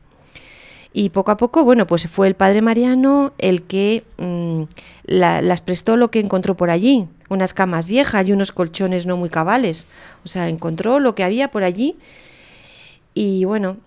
Y 0.94 1.08
poco 1.08 1.30
a 1.30 1.36
poco, 1.36 1.64
bueno, 1.64 1.86
pues 1.86 2.06
fue 2.08 2.28
el 2.28 2.34
padre 2.34 2.60
Mariano 2.60 3.32
el 3.38 3.62
que 3.62 4.04
mm, 4.18 4.64
las 5.04 5.60
prestó 5.62 5.96
lo 5.96 6.10
que 6.10 6.20
encontró 6.20 6.56
por 6.56 6.70
allí, 6.70 7.08
unas 7.30 7.54
camas 7.54 7.86
viejas 7.86 8.26
y 8.26 8.32
unos 8.32 8.52
colchones 8.52 9.06
no 9.06 9.16
muy 9.16 9.30
cabales. 9.30 9.86
O 10.24 10.28
sea, 10.28 10.48
encontró 10.48 11.00
lo 11.00 11.14
que 11.14 11.24
había 11.24 11.50
por 11.50 11.64
allí 11.64 11.96
y 13.14 13.44
bueno, 13.44 13.78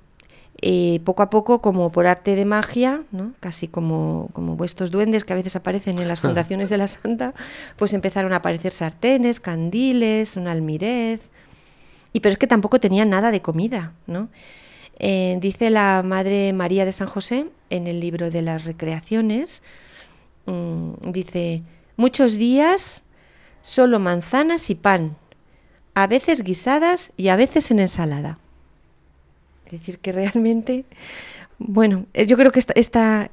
eh, 0.68 1.00
poco 1.04 1.22
a 1.22 1.30
poco, 1.30 1.62
como 1.62 1.92
por 1.92 2.08
arte 2.08 2.36
de 2.36 2.44
magia, 2.44 3.04
¿no? 3.12 3.34
casi 3.40 3.68
como, 3.68 4.30
como 4.34 4.56
vuestros 4.56 4.90
duendes 4.90 5.24
que 5.24 5.32
a 5.32 5.36
veces 5.36 5.56
aparecen 5.56 6.00
en 6.00 6.08
las 6.08 6.22
fundaciones 6.22 6.70
de 6.72 6.80
la 6.80 6.88
Santa, 6.88 7.36
pues 7.76 7.94
empezaron 7.94 8.34
a 8.34 8.38
aparecer 8.38 8.72
sartenes, 8.72 9.40
candiles, 9.40 10.36
un 10.36 10.48
almirez. 10.48 11.30
Y 12.14 12.22
pero 12.22 12.34
es 12.34 12.40
que 12.40 12.48
tampoco 12.48 12.80
tenían 12.80 13.12
nada 13.12 13.30
de 13.30 13.44
comida, 13.44 13.94
¿no? 14.08 14.30
Eh, 14.98 15.38
dice 15.40 15.70
la 15.70 16.02
Madre 16.04 16.52
María 16.52 16.84
de 16.84 16.94
San 16.94 17.08
José 17.08 17.46
en 17.70 17.86
el 17.86 18.00
libro 18.00 18.32
de 18.32 18.42
las 18.42 18.64
recreaciones, 18.64 19.62
mm, 20.48 21.12
dice, 21.12 21.62
muchos 21.96 22.40
días 22.40 23.04
solo 23.62 24.00
manzanas 24.00 24.72
y 24.72 24.76
pan, 24.76 25.16
a 25.94 26.08
veces 26.08 26.42
guisadas 26.42 27.14
y 27.18 27.28
a 27.28 27.36
veces 27.36 27.70
en 27.70 27.82
ensalada. 27.82 28.40
Es 29.66 29.72
decir, 29.72 30.00
que 30.00 30.12
realmente, 30.12 30.86
bueno, 31.58 32.06
eh, 32.14 32.26
yo 32.26 32.38
creo 32.38 32.52
que 32.52 32.60
esta, 32.60 32.74
esta, 32.76 33.32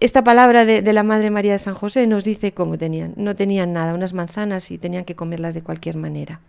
esta 0.00 0.24
palabra 0.24 0.64
de, 0.64 0.92
la 0.92 1.02
Madre 1.02 1.30
María 1.30 1.52
de 1.52 1.58
San 1.58 1.74
José 1.74 2.06
nos 2.06 2.24
dice 2.24 2.52
cómo 2.52 2.78
tenían. 2.78 3.14
No 3.16 3.34
tenían 3.34 3.72
nada, 3.72 3.94
unas 3.94 4.12
manzanas 4.12 4.70
y 4.70 4.78
tenían 4.78 5.04
que 5.04 5.14
comerlas 5.14 5.54
de 5.54 5.62
cualquier 5.62 5.96
manera. 5.96 6.40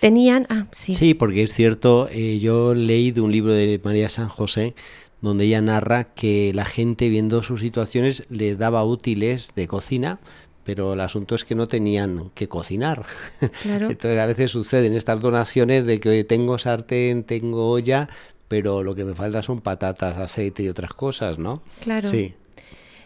Tenían, 0.00 0.46
ah, 0.50 0.66
sí. 0.72 0.94
Sí, 0.94 1.14
porque 1.14 1.42
es 1.42 1.54
cierto, 1.54 2.08
eh, 2.10 2.38
yo 2.40 2.74
leí 2.74 3.10
de 3.10 3.20
un 3.20 3.32
libro 3.32 3.54
de 3.54 3.80
María 3.82 4.08
San 4.08 4.28
José 4.28 4.74
donde 5.20 5.44
ella 5.44 5.60
narra 5.60 6.04
que 6.14 6.52
la 6.54 6.64
gente 6.64 7.08
viendo 7.08 7.42
sus 7.42 7.60
situaciones 7.60 8.24
les 8.28 8.58
daba 8.58 8.84
útiles 8.84 9.50
de 9.56 9.66
cocina, 9.66 10.20
pero 10.68 10.92
el 10.92 11.00
asunto 11.00 11.34
es 11.34 11.46
que 11.46 11.54
no 11.54 11.66
tenían 11.66 12.30
que 12.34 12.46
cocinar. 12.46 13.06
Entonces 13.64 14.18
a 14.18 14.26
veces 14.26 14.50
suceden 14.50 14.92
estas 14.92 15.18
donaciones 15.18 15.86
de 15.86 15.98
que 15.98 16.24
tengo 16.24 16.58
sartén, 16.58 17.24
tengo 17.24 17.70
olla, 17.70 18.06
pero 18.48 18.82
lo 18.82 18.94
que 18.94 19.06
me 19.06 19.14
falta 19.14 19.42
son 19.42 19.62
patatas, 19.62 20.18
aceite 20.18 20.62
y 20.62 20.68
otras 20.68 20.92
cosas, 20.92 21.38
¿no? 21.38 21.62
Claro. 21.80 22.10
Sí. 22.10 22.34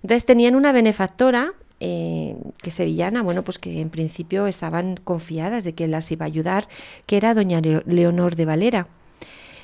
Entonces 0.03 0.25
tenían 0.25 0.57
una 0.57 0.73
benefactora 0.73 1.53
eh, 1.79 2.35
que 2.61 2.73
sevillana, 2.73 3.23
bueno, 3.23 3.45
pues 3.45 3.61
que 3.61 3.81
en 3.81 3.91
principio 3.91 4.49
estaban 4.49 4.97
confiadas 4.97 5.63
de 5.63 5.73
que 5.73 5.87
las 5.87 6.11
iba 6.11 6.25
a 6.25 6.27
ayudar, 6.27 6.67
que 7.07 7.17
era 7.17 7.33
doña 7.33 7.61
Leonor 7.61 8.35
de 8.35 8.45
Valera. 8.45 8.89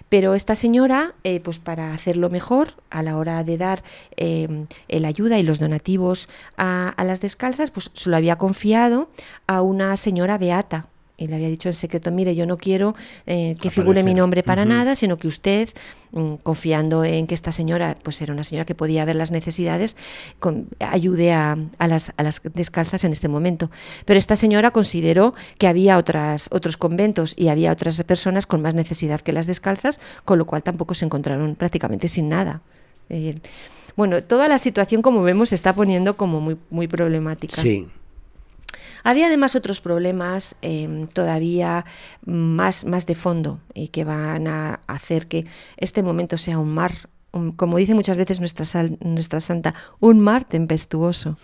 Pero 0.08 0.34
esta 0.34 0.54
señora, 0.54 1.14
eh, 1.24 1.40
pues 1.40 1.58
para 1.58 1.92
hacerlo 1.92 2.30
mejor, 2.30 2.74
a 2.90 3.02
la 3.02 3.16
hora 3.16 3.44
de 3.44 3.58
dar 3.58 3.82
eh, 4.16 4.66
la 4.88 5.08
ayuda 5.08 5.38
y 5.38 5.42
los 5.42 5.58
donativos 5.58 6.28
a, 6.56 6.88
a, 6.88 7.04
las 7.04 7.20
descalzas, 7.20 7.70
pues 7.70 7.90
se 7.92 8.08
lo 8.08 8.16
había 8.16 8.36
confiado 8.36 9.10
a 9.46 9.60
una 9.60 9.96
señora 9.96 10.38
beata, 10.38 10.86
y 11.18 11.26
le 11.26 11.34
había 11.34 11.48
dicho 11.48 11.68
en 11.68 11.72
secreto, 11.72 12.12
mire, 12.12 12.37
yo 12.37 12.46
no 12.46 12.56
quiero 12.56 12.94
eh, 13.26 13.56
que 13.60 13.70
figure 13.70 14.04
mi 14.04 14.14
nombre 14.14 14.44
para 14.44 14.64
nada, 14.64 14.94
sino 14.94 15.16
que 15.16 15.26
usted, 15.26 15.68
mm, 16.12 16.34
confiando 16.44 17.04
en 17.04 17.26
que 17.26 17.34
esta 17.34 17.50
señora, 17.50 17.96
pues 18.04 18.22
era 18.22 18.32
una 18.32 18.44
señora 18.44 18.64
que 18.64 18.76
podía 18.76 19.04
ver 19.04 19.16
las 19.16 19.32
necesidades, 19.32 19.96
ayude 20.78 21.32
a, 21.32 21.58
las, 21.80 22.12
a, 22.16 22.22
las, 22.22 22.40
descalzas 22.54 23.02
en 23.02 23.12
este 23.12 23.26
momento. 23.26 23.68
Pero 24.04 24.16
esta 24.16 24.37
señora 24.37 24.70
consideró 24.70 25.34
que 25.58 25.66
había 25.66 25.98
otras, 25.98 26.48
otros 26.52 26.76
conventos 26.76 27.34
y 27.37 27.48
había 27.48 27.72
otras 27.72 28.00
personas 28.04 28.46
con 28.46 28.62
más 28.62 28.75
necesidad 28.75 29.20
que 29.20 29.32
las 29.32 29.48
descalzas, 29.48 29.98
con 30.25 30.38
lo 30.38 30.46
cual 30.46 30.62
tampoco 30.62 30.94
se 30.94 31.04
encontraron 31.04 31.56
prácticamente 31.56 32.06
sin 32.06 32.28
nada. 32.28 32.62
bueno, 33.96 34.22
toda 34.22 34.46
la 34.46 34.58
situación, 34.58 35.02
como 35.02 35.22
vemos, 35.22 35.48
se 35.48 35.56
está 35.56 35.72
poniendo 35.72 36.16
como 36.16 36.40
muy, 36.40 36.56
muy 36.70 36.87
problemática. 36.87 37.60
Sí. 37.60 37.88
Había 39.05 39.26
además 39.26 39.55
otros 39.55 39.81
problemas 39.81 40.57
em, 40.62 41.07
todavía 41.07 41.85
más, 42.25 42.85
más 42.85 43.07
de 43.07 43.14
fondo 43.14 43.61
y 43.75 43.88
que 43.88 44.05
van 44.05 44.47
a 44.47 44.81
hacer 44.87 45.26
que 45.26 45.47
este 45.76 46.02
momento 46.02 46.38
sea 46.38 46.59
un 46.59 46.75
mar 46.75 46.93
como 47.57 47.76
dice 47.76 47.95
muchas 47.95 48.17
veces 48.17 48.40
nuestra, 48.40 48.88
nuestra 49.00 49.40
santa, 49.40 49.75
un 50.00 50.19
mar 50.19 50.45
tempestuoso 50.45 51.37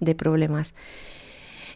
de 0.00 0.14
problemas. 0.14 0.74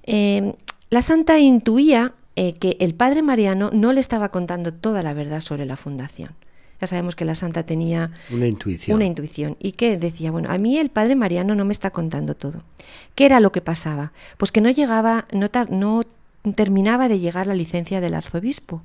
Em, 0.04 0.54
la 0.88 1.02
santa 1.02 1.38
intuía 1.38 2.14
eh, 2.36 2.54
que 2.54 2.76
el 2.80 2.94
padre 2.94 3.22
Mariano 3.22 3.70
no 3.72 3.92
le 3.92 4.00
estaba 4.00 4.30
contando 4.30 4.72
toda 4.72 5.02
la 5.02 5.12
verdad 5.12 5.40
sobre 5.40 5.66
la 5.66 5.76
fundación. 5.76 6.30
Ya 6.80 6.86
sabemos 6.86 7.14
que 7.14 7.24
la 7.24 7.34
santa 7.34 7.64
tenía 7.64 8.10
una 8.30 8.46
intuición. 8.46 8.96
Una 8.96 9.04
intuición. 9.04 9.56
Y 9.60 9.72
que 9.72 9.98
decía, 9.98 10.30
bueno, 10.30 10.50
a 10.50 10.58
mí 10.58 10.78
el 10.78 10.90
padre 10.90 11.14
Mariano 11.14 11.54
no 11.54 11.64
me 11.64 11.72
está 11.72 11.90
contando 11.90 12.34
todo. 12.34 12.62
¿Qué 13.14 13.26
era 13.26 13.40
lo 13.40 13.52
que 13.52 13.60
pasaba? 13.60 14.12
Pues 14.38 14.50
que 14.50 14.60
no 14.60 14.70
llegaba, 14.70 15.26
no, 15.32 15.48
no 15.68 16.04
terminaba 16.54 17.08
de 17.08 17.18
llegar 17.18 17.46
la 17.46 17.54
licencia 17.54 18.00
del 18.00 18.14
arzobispo. 18.14 18.82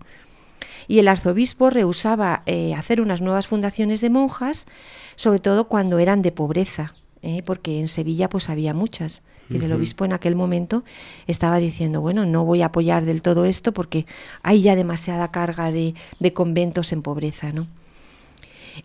Y 0.87 0.99
el 0.99 1.07
arzobispo 1.07 1.69
rehusaba 1.69 2.43
eh, 2.45 2.73
hacer 2.75 3.01
unas 3.01 3.21
nuevas 3.21 3.47
fundaciones 3.47 4.01
de 4.01 4.09
monjas, 4.09 4.67
sobre 5.15 5.39
todo 5.39 5.67
cuando 5.67 5.99
eran 5.99 6.21
de 6.21 6.31
pobreza, 6.31 6.93
¿eh? 7.21 7.43
porque 7.43 7.79
en 7.79 7.87
Sevilla 7.87 8.29
pues 8.29 8.49
había 8.49 8.73
muchas. 8.73 9.23
Y 9.47 9.57
el 9.63 9.71
obispo 9.73 10.05
en 10.05 10.13
aquel 10.13 10.35
momento 10.35 10.83
estaba 11.27 11.57
diciendo, 11.57 12.01
bueno, 12.01 12.25
no 12.25 12.45
voy 12.45 12.63
a 12.63 12.67
apoyar 12.67 13.05
del 13.05 13.21
todo 13.21 13.45
esto 13.45 13.73
porque 13.73 14.07
hay 14.41 14.63
ya 14.63 14.75
demasiada 14.75 15.29
carga 15.29 15.71
de, 15.71 15.93
de 16.19 16.33
conventos 16.33 16.91
en 16.91 17.03
pobreza, 17.03 17.51
¿no? 17.51 17.67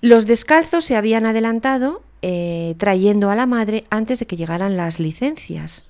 Los 0.01 0.27
descalzos 0.27 0.85
se 0.85 0.97
habían 0.97 1.27
adelantado 1.27 2.03
eh, 2.23 2.75
trayendo 2.79 3.31
a 3.31 3.37
la 3.37 3.47
madre 3.47 3.85
antes 3.91 4.19
de 4.19 4.27
que 4.27 4.37
llegaran 4.37 4.77
las 4.77 5.01
licencias. 5.01 5.87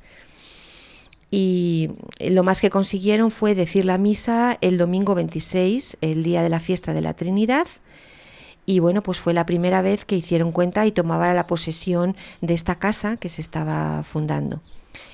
Y 1.30 1.90
lo 2.18 2.42
más 2.42 2.60
que 2.60 2.70
consiguieron 2.70 3.30
fue 3.30 3.54
decir 3.54 3.84
la 3.84 3.98
misa 3.98 4.58
el 4.60 4.78
domingo 4.78 5.14
26, 5.14 5.98
el 6.00 6.22
día 6.22 6.42
de 6.42 6.48
la 6.48 6.60
fiesta 6.60 6.92
de 6.92 7.02
la 7.02 7.14
Trinidad. 7.14 7.66
Y 8.66 8.80
bueno, 8.80 9.02
pues 9.02 9.18
fue 9.18 9.32
la 9.32 9.46
primera 9.46 9.82
vez 9.82 10.04
que 10.04 10.16
hicieron 10.16 10.52
cuenta 10.52 10.86
y 10.86 10.92
tomaban 10.92 11.36
la 11.36 11.46
posesión 11.46 12.16
de 12.40 12.54
esta 12.54 12.74
casa 12.74 13.16
que 13.16 13.28
se 13.28 13.40
estaba 13.40 14.02
fundando. 14.02 14.60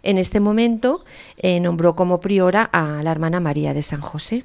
En 0.02 0.18
este 0.18 0.40
momento 0.40 1.04
eh, 1.38 1.60
nombró 1.60 1.94
como 1.94 2.20
priora 2.20 2.62
a 2.62 3.02
la 3.02 3.10
hermana 3.10 3.40
María 3.40 3.74
de 3.74 3.82
San 3.82 4.00
José. 4.00 4.44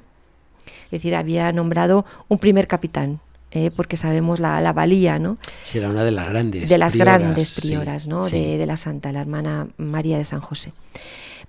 Es 0.86 0.90
decir, 0.90 1.16
había 1.16 1.52
nombrado 1.52 2.04
un 2.28 2.38
primer 2.38 2.66
capitán 2.66 3.20
eh, 3.54 3.70
porque 3.70 3.98
sabemos 3.98 4.40
la, 4.40 4.72
valía, 4.72 5.18
¿no? 5.18 5.36
Será 5.62 5.90
una 5.90 6.04
de 6.04 6.10
las 6.10 6.26
grandes 6.26 6.68
De 6.70 6.78
las 6.78 6.96
grandes 6.96 7.60
prioras, 7.60 8.06
¿no? 8.06 8.26
De, 8.26 8.64
la 8.66 8.78
santa, 8.78 9.12
la 9.12 9.20
hermana 9.20 9.68
María 9.76 10.16
de 10.16 10.24
San 10.24 10.40
José. 10.40 10.72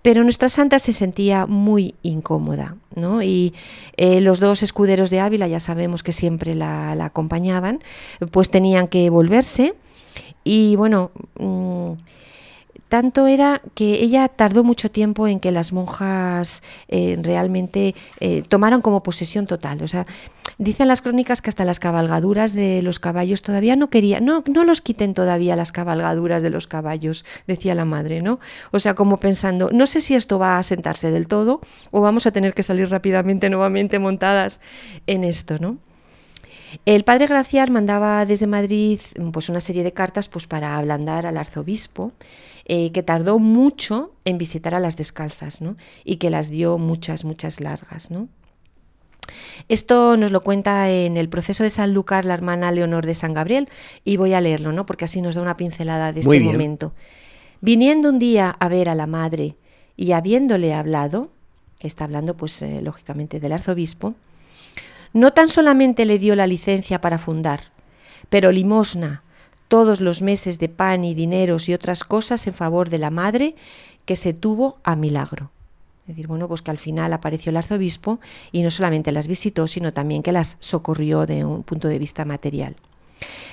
Pero 0.01 0.25
nuestra 0.25 0.49
santa 0.49 0.79
se 0.79 0.91
sentía 0.91 1.45
muy 1.45 1.95
incómoda, 2.03 2.75
¿no? 2.93 3.23
Y 3.23 3.53
eh, 3.95 4.19
los 4.19 4.41
dos 4.41 4.63
escuderos 4.63 5.09
de 5.11 5.21
Ávila, 5.21 5.47
ya 5.47 5.61
sabemos 5.61 6.03
que 6.03 6.11
siempre 6.11 6.55
la, 6.55 6.91
acompañaban, 6.91 7.81
pues 8.31 8.49
tenían 8.51 8.89
que 8.89 9.09
volverse. 9.09 9.73
Y 10.43 10.75
bueno, 10.75 11.11
mm, 11.39 11.93
tanto 12.89 13.27
era 13.27 13.61
que 13.75 13.93
ella 14.03 14.27
tardó 14.27 14.65
mucho 14.65 14.91
tiempo 14.91 15.29
en 15.29 15.39
que 15.39 15.53
las 15.53 15.71
monjas 15.71 16.63
eh, 16.89 17.17
realmente 17.21 17.95
tomaran 18.49 18.81
como 18.81 19.03
posesión 19.03 19.47
total. 19.47 19.81
O 19.83 19.87
sea, 19.87 20.05
dicen 20.57 20.87
las 20.87 21.01
crónicas 21.01 21.41
que 21.41 21.49
hasta 21.49 21.65
las 21.65 21.79
cabalgaduras 21.79 22.53
de 22.53 22.81
los 22.81 22.99
caballos 22.99 23.41
todavía 23.41 23.75
no 23.75 23.89
querían, 23.89 24.25
no, 24.25 24.43
no 24.47 24.63
los 24.63 24.81
quiten 24.81 25.13
todavía 25.13 25.55
las 25.55 25.71
cabalgaduras 25.71 26.43
de 26.43 26.49
los 26.49 26.67
caballos, 26.67 27.25
decía 27.47 27.75
la 27.75 27.85
madre, 27.85 28.21
¿no? 28.21 28.39
O 28.71 28.79
sea, 28.79 28.95
como 28.95 29.17
pensando, 29.17 29.69
no 29.71 29.87
sé 29.87 30.01
si 30.01 30.15
esto 30.15 30.39
va 30.39 30.57
a 30.57 30.63
sentarse 30.63 31.11
del 31.11 31.27
todo 31.27 31.61
o 31.91 32.01
vamos 32.01 32.25
a 32.27 32.31
tener 32.31 32.53
que 32.53 32.63
salir 32.63 32.89
rápidamente 32.89 33.49
nuevamente 33.49 33.99
montadas 33.99 34.59
en 35.07 35.23
esto, 35.23 35.59
¿no? 35.59 35.77
El 36.85 37.03
padre 37.03 37.27
Graciar 37.27 37.69
mandaba 37.69 38.25
desde 38.25 38.47
Madrid 38.47 38.99
pues, 39.31 39.49
una 39.49 39.59
serie 39.59 39.83
de 39.83 39.93
cartas 39.93 40.27
pues, 40.27 40.47
para 40.47 40.77
ablandar 40.77 41.25
al 41.25 41.37
arzobispo, 41.37 42.13
eh, 42.65 42.91
que 42.91 43.03
tardó 43.03 43.39
mucho 43.39 44.13
en 44.25 44.37
visitar 44.37 44.73
a 44.73 44.79
las 44.79 44.97
descalzas 44.97 45.61
¿no? 45.61 45.75
y 46.03 46.15
que 46.15 46.29
las 46.29 46.49
dio 46.49 46.77
muchas, 46.77 47.25
muchas 47.25 47.59
largas. 47.59 48.09
¿no? 48.09 48.27
Esto 49.69 50.17
nos 50.17 50.31
lo 50.31 50.41
cuenta 50.41 50.89
en 50.89 51.17
el 51.17 51.29
proceso 51.29 51.63
de 51.63 51.69
San 51.69 51.93
Lucar 51.93 52.25
la 52.25 52.33
hermana 52.33 52.71
Leonor 52.71 53.05
de 53.05 53.15
San 53.15 53.33
Gabriel 53.33 53.69
y 54.03 54.17
voy 54.17 54.33
a 54.33 54.41
leerlo, 54.41 54.71
¿no? 54.71 54.85
porque 54.85 55.05
así 55.05 55.21
nos 55.21 55.35
da 55.35 55.41
una 55.41 55.57
pincelada 55.57 56.13
de 56.13 56.21
este 56.21 56.39
momento. 56.39 56.93
Viniendo 57.61 58.09
un 58.09 58.19
día 58.19 58.55
a 58.59 58.67
ver 58.67 58.89
a 58.89 58.95
la 58.95 59.07
madre 59.07 59.55
y 59.95 60.11
habiéndole 60.11 60.73
hablado, 60.73 61.29
está 61.79 62.03
hablando 62.03 62.35
pues 62.35 62.61
eh, 62.61 62.81
lógicamente 62.81 63.39
del 63.39 63.53
arzobispo, 63.53 64.15
no 65.13 65.31
tan 65.31 65.47
solamente 65.47 66.05
le 66.05 66.19
dio 66.19 66.35
la 66.35 66.47
licencia 66.47 66.99
para 66.99 67.19
fundar, 67.19 67.71
pero 68.29 68.51
limosna, 68.51 69.23
todos 69.67 70.01
los 70.01 70.21
meses 70.21 70.59
de 70.59 70.69
pan 70.69 71.05
y 71.05 71.13
dineros 71.13 71.69
y 71.69 71.73
otras 71.73 72.03
cosas 72.03 72.45
en 72.47 72.53
favor 72.53 72.89
de 72.89 72.99
la 72.99 73.09
madre 73.09 73.55
que 74.05 74.15
se 74.15 74.33
tuvo 74.33 74.77
a 74.83 74.95
milagro. 74.95 75.51
Es 76.03 76.07
decir, 76.07 76.27
bueno, 76.27 76.47
pues 76.49 76.61
que 76.61 76.71
al 76.71 76.77
final 76.77 77.13
apareció 77.13 77.49
el 77.49 77.57
arzobispo 77.57 78.19
y 78.51 78.61
no 78.61 78.71
solamente 78.71 79.11
las 79.11 79.27
visitó, 79.27 79.67
sino 79.67 79.93
también 79.93 80.21
que 80.21 80.33
las 80.33 80.57
socorrió 80.59 81.25
de 81.25 81.45
un 81.45 81.63
punto 81.63 81.87
de 81.87 81.97
vista 81.97 82.25
material. 82.25 82.75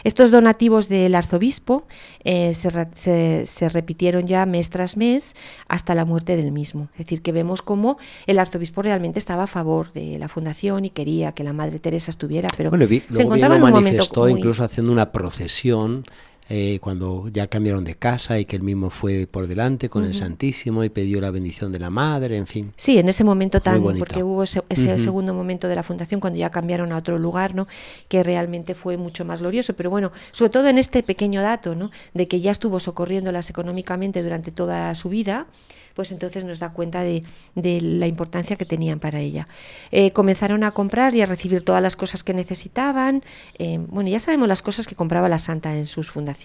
Estos 0.03 0.31
donativos 0.31 0.89
del 0.89 1.15
arzobispo 1.15 1.85
eh, 2.25 2.55
se, 2.55 3.69
repitieron 3.69 4.27
ya 4.27 4.47
mes 4.47 4.71
tras 4.71 4.97
mes 4.97 5.37
hasta 5.69 5.95
la 5.95 6.05
muerte 6.05 6.37
del 6.37 6.53
mismo. 6.53 6.89
Es 6.95 6.99
decir, 6.99 7.23
que 7.23 7.33
vemos 7.33 7.63
cómo 7.63 7.99
el 8.27 8.39
arzobispo 8.39 8.83
realmente 8.83 9.19
estaba 9.19 9.45
a 9.45 9.47
favor 9.47 9.93
de 9.93 10.19
la 10.19 10.29
fundación 10.29 10.85
y 10.85 10.91
quería 10.91 11.33
que 11.33 11.45
la 11.45 11.53
Madre 11.53 11.79
Teresa 11.79 12.11
estuviera, 12.11 12.49
pero 12.57 12.71
se 13.11 13.23
encontraba 13.23 13.57
en 13.57 13.63
un 13.63 13.73
manifestó 13.73 14.29
incluso 14.29 14.65
haciendo 14.65 14.93
una 14.93 15.13
procesión 15.13 16.05
eh, 16.53 16.81
cuando 16.81 17.29
ya 17.29 17.47
cambiaron 17.47 17.85
de 17.85 17.95
casa 17.95 18.41
y 18.41 18.45
que 18.45 18.57
él 18.57 18.63
mismo 18.65 18.91
fue 18.91 19.29
por 19.31 19.47
delante 19.47 19.89
con 19.89 20.05
el 20.05 20.15
Santísimo 20.15 20.83
y 20.83 20.89
pidió 20.89 21.21
la 21.21 21.31
bendición 21.31 21.71
de 21.71 21.79
la 21.79 21.91
Madre, 21.91 22.37
en 22.37 22.49
fin. 22.49 22.73
Sí, 22.77 22.99
en 22.99 23.09
ese 23.09 23.23
momento 23.23 23.61
tan, 23.61 23.81
porque 23.81 24.25
hubo 24.25 24.43
ese, 24.43 24.99
segundo 24.99 25.33
momento 25.33 25.69
de 25.69 25.77
la 25.77 25.85
fundación 25.85 26.21
cuando 26.21 26.41
ya 26.41 26.51
cambiaron 26.51 26.91
a 26.91 26.97
otro 26.97 27.19
lugar, 27.19 27.55
¿no? 27.55 27.69
Que 28.09 28.25
realmente 28.25 28.75
fue 28.75 28.97
mucho 28.97 29.25
más 29.25 29.39
glorioso, 29.39 29.75
pero 29.75 29.91
bueno, 29.91 30.11
sobre 30.33 30.51
todo 30.51 30.67
en 30.67 30.79
este 30.79 31.05
pequeño 31.05 31.41
dato, 31.41 31.77
¿no? 31.77 31.93
De 32.15 32.27
que 32.27 32.41
ya 32.41 32.51
estuvo 32.51 32.81
socorriéndolas 32.81 33.49
económicamente 33.49 34.21
durante 34.21 34.51
toda 34.51 34.93
su 34.97 35.09
vida, 35.09 35.47
pues 35.95 36.11
entonces 36.11 36.45
nos 36.45 36.59
da 36.59 36.73
cuenta 36.73 37.03
de, 37.03 37.23
la 37.55 38.07
importancia 38.07 38.57
que 38.57 38.65
tenían 38.65 38.99
para 38.99 39.21
ella. 39.21 39.47
Eh, 39.93 40.13
comenzaron 40.13 40.65
a 40.65 40.73
comprar 40.73 41.15
y 41.15 41.21
a 41.21 41.27
recibir 41.27 41.63
todas 41.63 41.83
las 41.83 41.95
cosas 41.95 42.25
que 42.25 42.35
necesitaban. 42.35 43.23
Eh, 43.59 43.79
bueno, 43.89 44.09
ya 44.09 44.19
sabemos 44.19 44.49
las 44.49 44.63
cosas 44.63 44.87
que 44.87 44.95
compraba 44.95 45.29
la 45.29 45.39
santa 45.39 45.77
en 45.77 45.87
sus 45.87 46.11
fundaciones. 46.11 46.40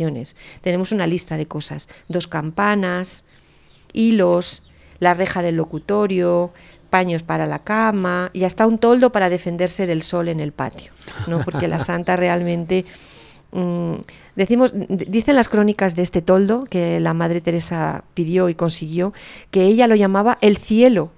Tenemos 0.62 0.92
una 0.92 1.08
lista 1.08 1.38
de 1.38 1.48
cosas. 1.48 1.90
Dos 2.08 2.28
campanas, 2.28 3.24
hilos, 3.94 4.62
la 5.00 5.14
reja 5.14 5.42
del 5.42 5.56
locutorio, 5.56 6.52
paños 6.90 7.24
para 7.24 7.48
la 7.48 7.60
cama 7.60 8.30
y 8.34 8.44
hasta 8.44 8.68
un 8.68 8.78
toldo 8.78 9.12
para 9.12 9.30
defenderse 9.30 9.88
del 9.88 10.02
sol 10.02 10.28
en 10.28 10.40
el 10.40 10.52
patio, 10.52 10.92
¿no? 11.28 11.40
Porque 11.44 11.68
la 11.68 11.80
santa 11.80 12.16
realmente 12.18 12.86
Mm, 13.56 14.02
decimos, 14.36 14.74
dicen 14.75 15.38
las 15.38 15.48
crónicas 15.48 15.96
de 15.96 16.04
este 16.04 16.22
toldo 16.22 16.66
que 16.70 17.00
la 17.00 17.13
Madre 17.13 17.39
Teresa 17.39 18.04
pidió 18.13 18.50
y 18.50 18.56
consiguió, 18.56 19.13
que 19.50 19.63
ella 19.63 19.88
lo 19.88 19.96
llamaba 19.96 20.38
el 20.41 20.58
cielo. 20.58 21.12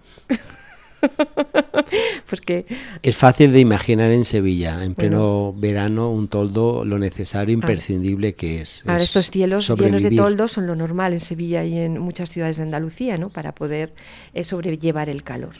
pues 2.27 2.41
que 2.41 2.65
es 3.01 3.15
fácil 3.15 3.51
de 3.51 3.59
imaginar 3.59 4.11
en 4.11 4.25
Sevilla, 4.25 4.83
en 4.83 4.95
pleno 4.95 5.53
verano, 5.55 6.11
un 6.11 6.27
toldo, 6.27 6.85
lo 6.85 6.99
necesario, 6.99 7.53
imprescindible 7.53 8.35
que 8.35 8.61
es. 8.61 8.83
Ahora, 8.85 9.03
estos 9.03 9.29
cielos 9.31 9.69
llenos 9.77 10.01
de 10.01 10.11
toldos 10.11 10.53
son 10.53 10.67
lo 10.67 10.75
normal 10.75 11.13
en 11.13 11.19
Sevilla 11.19 11.63
y 11.63 11.77
en 11.77 11.99
muchas 11.99 12.29
ciudades 12.29 12.57
de 12.57 12.63
Andalucía, 12.63 13.17
¿no? 13.17 13.29
Para 13.29 13.53
poder 13.53 13.93
eh, 14.33 14.43
sobrellevar 14.43 15.09
el 15.09 15.23
calor. 15.23 15.55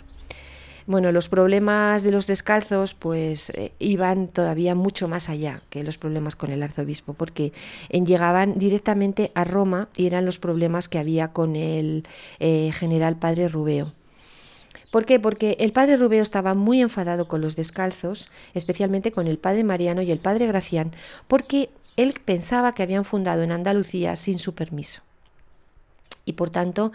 Bueno, 0.88 1.12
los 1.12 1.28
problemas 1.28 2.02
de 2.02 2.12
los 2.12 2.28
descalzos 2.28 2.94
pues 2.94 3.50
eh, 3.50 3.74
iban 3.78 4.30
todavía 4.30 4.74
mucho 4.74 5.10
más 5.10 5.28
allá 5.28 5.62
que 5.70 5.84
los 5.84 5.98
problemas 5.98 6.38
con 6.38 6.50
el 6.50 6.64
arzobispo, 6.64 7.14
porque 7.14 7.52
llegaban 7.92 8.58
directamente 8.58 9.34
a 9.36 9.44
Roma 9.44 9.90
y 9.98 10.08
eran 10.08 10.26
los 10.26 10.40
problemas 10.40 10.88
que 10.88 10.98
había 10.98 11.34
con 11.34 11.58
el 11.58 12.08
eh, 12.40 12.72
general 12.74 13.18
padre 13.18 13.50
Rubeo. 13.50 13.92
¿Por 14.92 15.06
qué? 15.06 15.20
Porque 15.20 15.58
el 15.60 15.74
padre 15.74 15.98
Rubeo 15.98 16.24
estaba 16.24 16.54
muy 16.54 16.82
enfadado 16.82 17.28
con 17.28 17.42
los 17.42 17.56
descalzos, 17.56 18.30
especialmente 18.54 19.12
con 19.12 19.28
el 19.28 19.38
padre 19.38 19.64
Mariano 19.64 20.02
y 20.02 20.12
el 20.12 20.20
padre 20.20 20.48
Gracián, 20.48 20.94
porque 21.28 21.70
él 21.98 22.16
pensaba 22.24 22.74
que 22.74 22.84
habían 22.84 23.06
fundado 23.06 23.44
en 23.44 23.52
Andalucía 23.52 24.16
sin 24.16 24.40
su 24.40 24.54
permiso. 24.54 25.02
Y 26.26 26.34
por 26.34 26.50
tanto, 26.50 26.92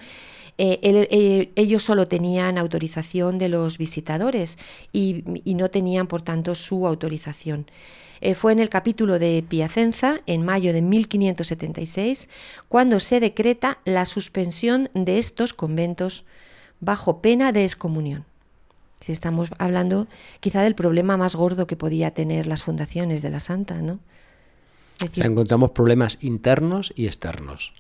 eh, 0.59 0.79
eh, 0.83 1.51
ellos 1.57 1.83
solo 1.83 2.07
tenían 2.07 2.59
autorización 2.59 3.39
de 3.39 3.49
los 3.49 3.79
visitadores 3.79 4.59
y, 4.93 5.25
no 5.47 5.71
tenían, 5.71 6.07
por 6.07 6.23
tanto, 6.23 6.55
su 6.55 6.87
autorización. 6.87 7.67
Eh, 8.21 8.35
fue 8.35 8.53
en 8.53 8.61
el 8.61 8.69
capítulo 8.69 9.19
de 9.19 9.43
Piacenza, 9.47 10.21
en 10.27 10.45
mayo 10.45 10.73
de 10.73 10.83
1576, 10.83 12.29
cuando 12.69 13.01
se 13.01 13.19
decreta 13.19 13.79
la 13.85 14.05
suspensión 14.05 14.91
de 14.95 15.19
estos 15.19 15.55
conventos 15.55 16.25
bajo 16.83 17.23
pena 17.23 17.53
de 17.53 17.65
excomunión. 17.65 18.27
Estamos 19.07 19.49
hablando 19.59 20.07
quizá 20.41 20.63
del 20.63 20.75
problema 20.75 21.17
más 21.17 21.35
gordo 21.35 21.67
que 21.67 21.77
podía 21.77 22.11
tener 22.13 22.47
las 22.47 22.63
fundaciones 22.63 23.23
de 23.23 23.31
la 23.31 23.41
Santa, 23.41 23.81
¿no? 23.81 23.99
encontramos 25.17 25.73
problemas 25.73 26.19
internos 26.21 26.93
y 26.95 27.07
externos 27.07 27.73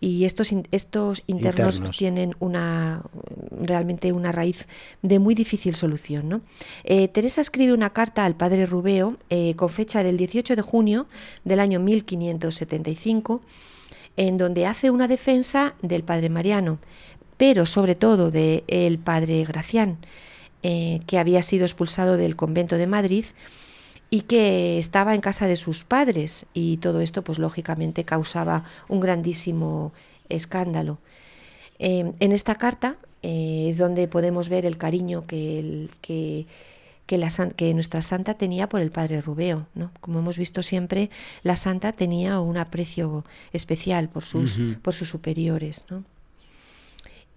y 0.00 0.24
estos, 0.24 0.54
estos 0.70 1.22
internos, 1.26 1.80
tienen 1.96 2.34
una 2.38 3.02
realmente 3.50 4.12
una 4.12 4.32
raíz 4.32 4.68
de 5.02 5.18
muy 5.18 5.34
difícil 5.34 5.74
solución. 5.74 6.28
¿no? 6.28 6.40
Eh, 6.84 7.08
Teresa 7.08 7.40
escribe 7.40 7.72
una 7.72 7.90
carta 7.90 8.24
al 8.24 8.36
padre 8.36 8.66
Rubeo 8.66 9.16
eh, 9.30 9.54
con 9.56 9.70
fecha 9.70 10.02
del 10.02 10.16
18 10.16 10.56
de 10.56 10.62
junio 10.62 11.06
del 11.44 11.60
año 11.60 11.80
1575 11.80 13.40
en 14.16 14.36
donde 14.36 14.66
hace 14.66 14.90
una 14.90 15.06
defensa 15.06 15.74
del 15.80 16.02
padre 16.02 16.28
Mariano, 16.28 16.78
pero 17.38 17.64
sobre 17.64 17.94
todo 17.94 18.30
del 18.30 18.98
padre 18.98 19.44
Gracián, 19.44 19.96
eh, 20.62 21.00
que 21.06 21.18
había 21.18 21.40
sido 21.40 21.64
expulsado 21.64 22.16
del 22.18 22.36
convento 22.36 22.76
de 22.76 22.88
Madrid 22.88 23.24
y 24.10 24.22
que 24.22 24.78
estaba 24.78 25.14
en 25.14 25.20
casa 25.20 25.46
de 25.46 25.56
sus 25.56 25.84
padres 25.84 26.46
y 26.52 26.78
todo 26.78 27.00
esto 27.00 27.22
pues 27.22 27.38
lógicamente 27.38 28.04
causaba 28.04 28.64
un 28.88 29.00
grandísimo 29.00 29.92
escándalo. 30.28 30.98
Em, 31.78 32.14
en 32.18 32.32
esta 32.32 32.56
carta 32.56 32.96
eh, 33.22 33.66
es 33.68 33.78
donde 33.78 34.08
podemos 34.08 34.48
ver 34.48 34.66
el 34.66 34.76
cariño 34.76 35.24
que, 35.26 35.60
el, 35.60 35.90
que, 36.00 36.46
que, 37.06 37.18
la, 37.18 37.30
que, 37.54 37.72
nuestra 37.72 38.02
santa 38.02 38.34
tenía 38.34 38.68
por 38.68 38.80
el 38.80 38.90
padre 38.90 39.20
Rubeo. 39.20 39.68
¿no? 39.74 39.92
Como 40.00 40.18
hemos 40.18 40.38
visto 40.38 40.64
siempre, 40.64 41.08
la 41.44 41.54
santa 41.54 41.92
tenía 41.92 42.40
un 42.40 42.56
aprecio 42.56 43.24
especial 43.52 44.08
por 44.08 44.24
sus, 44.24 44.60
por 44.82 44.92
sus 44.92 45.08
superiores. 45.08 45.84
¿no? 45.88 46.02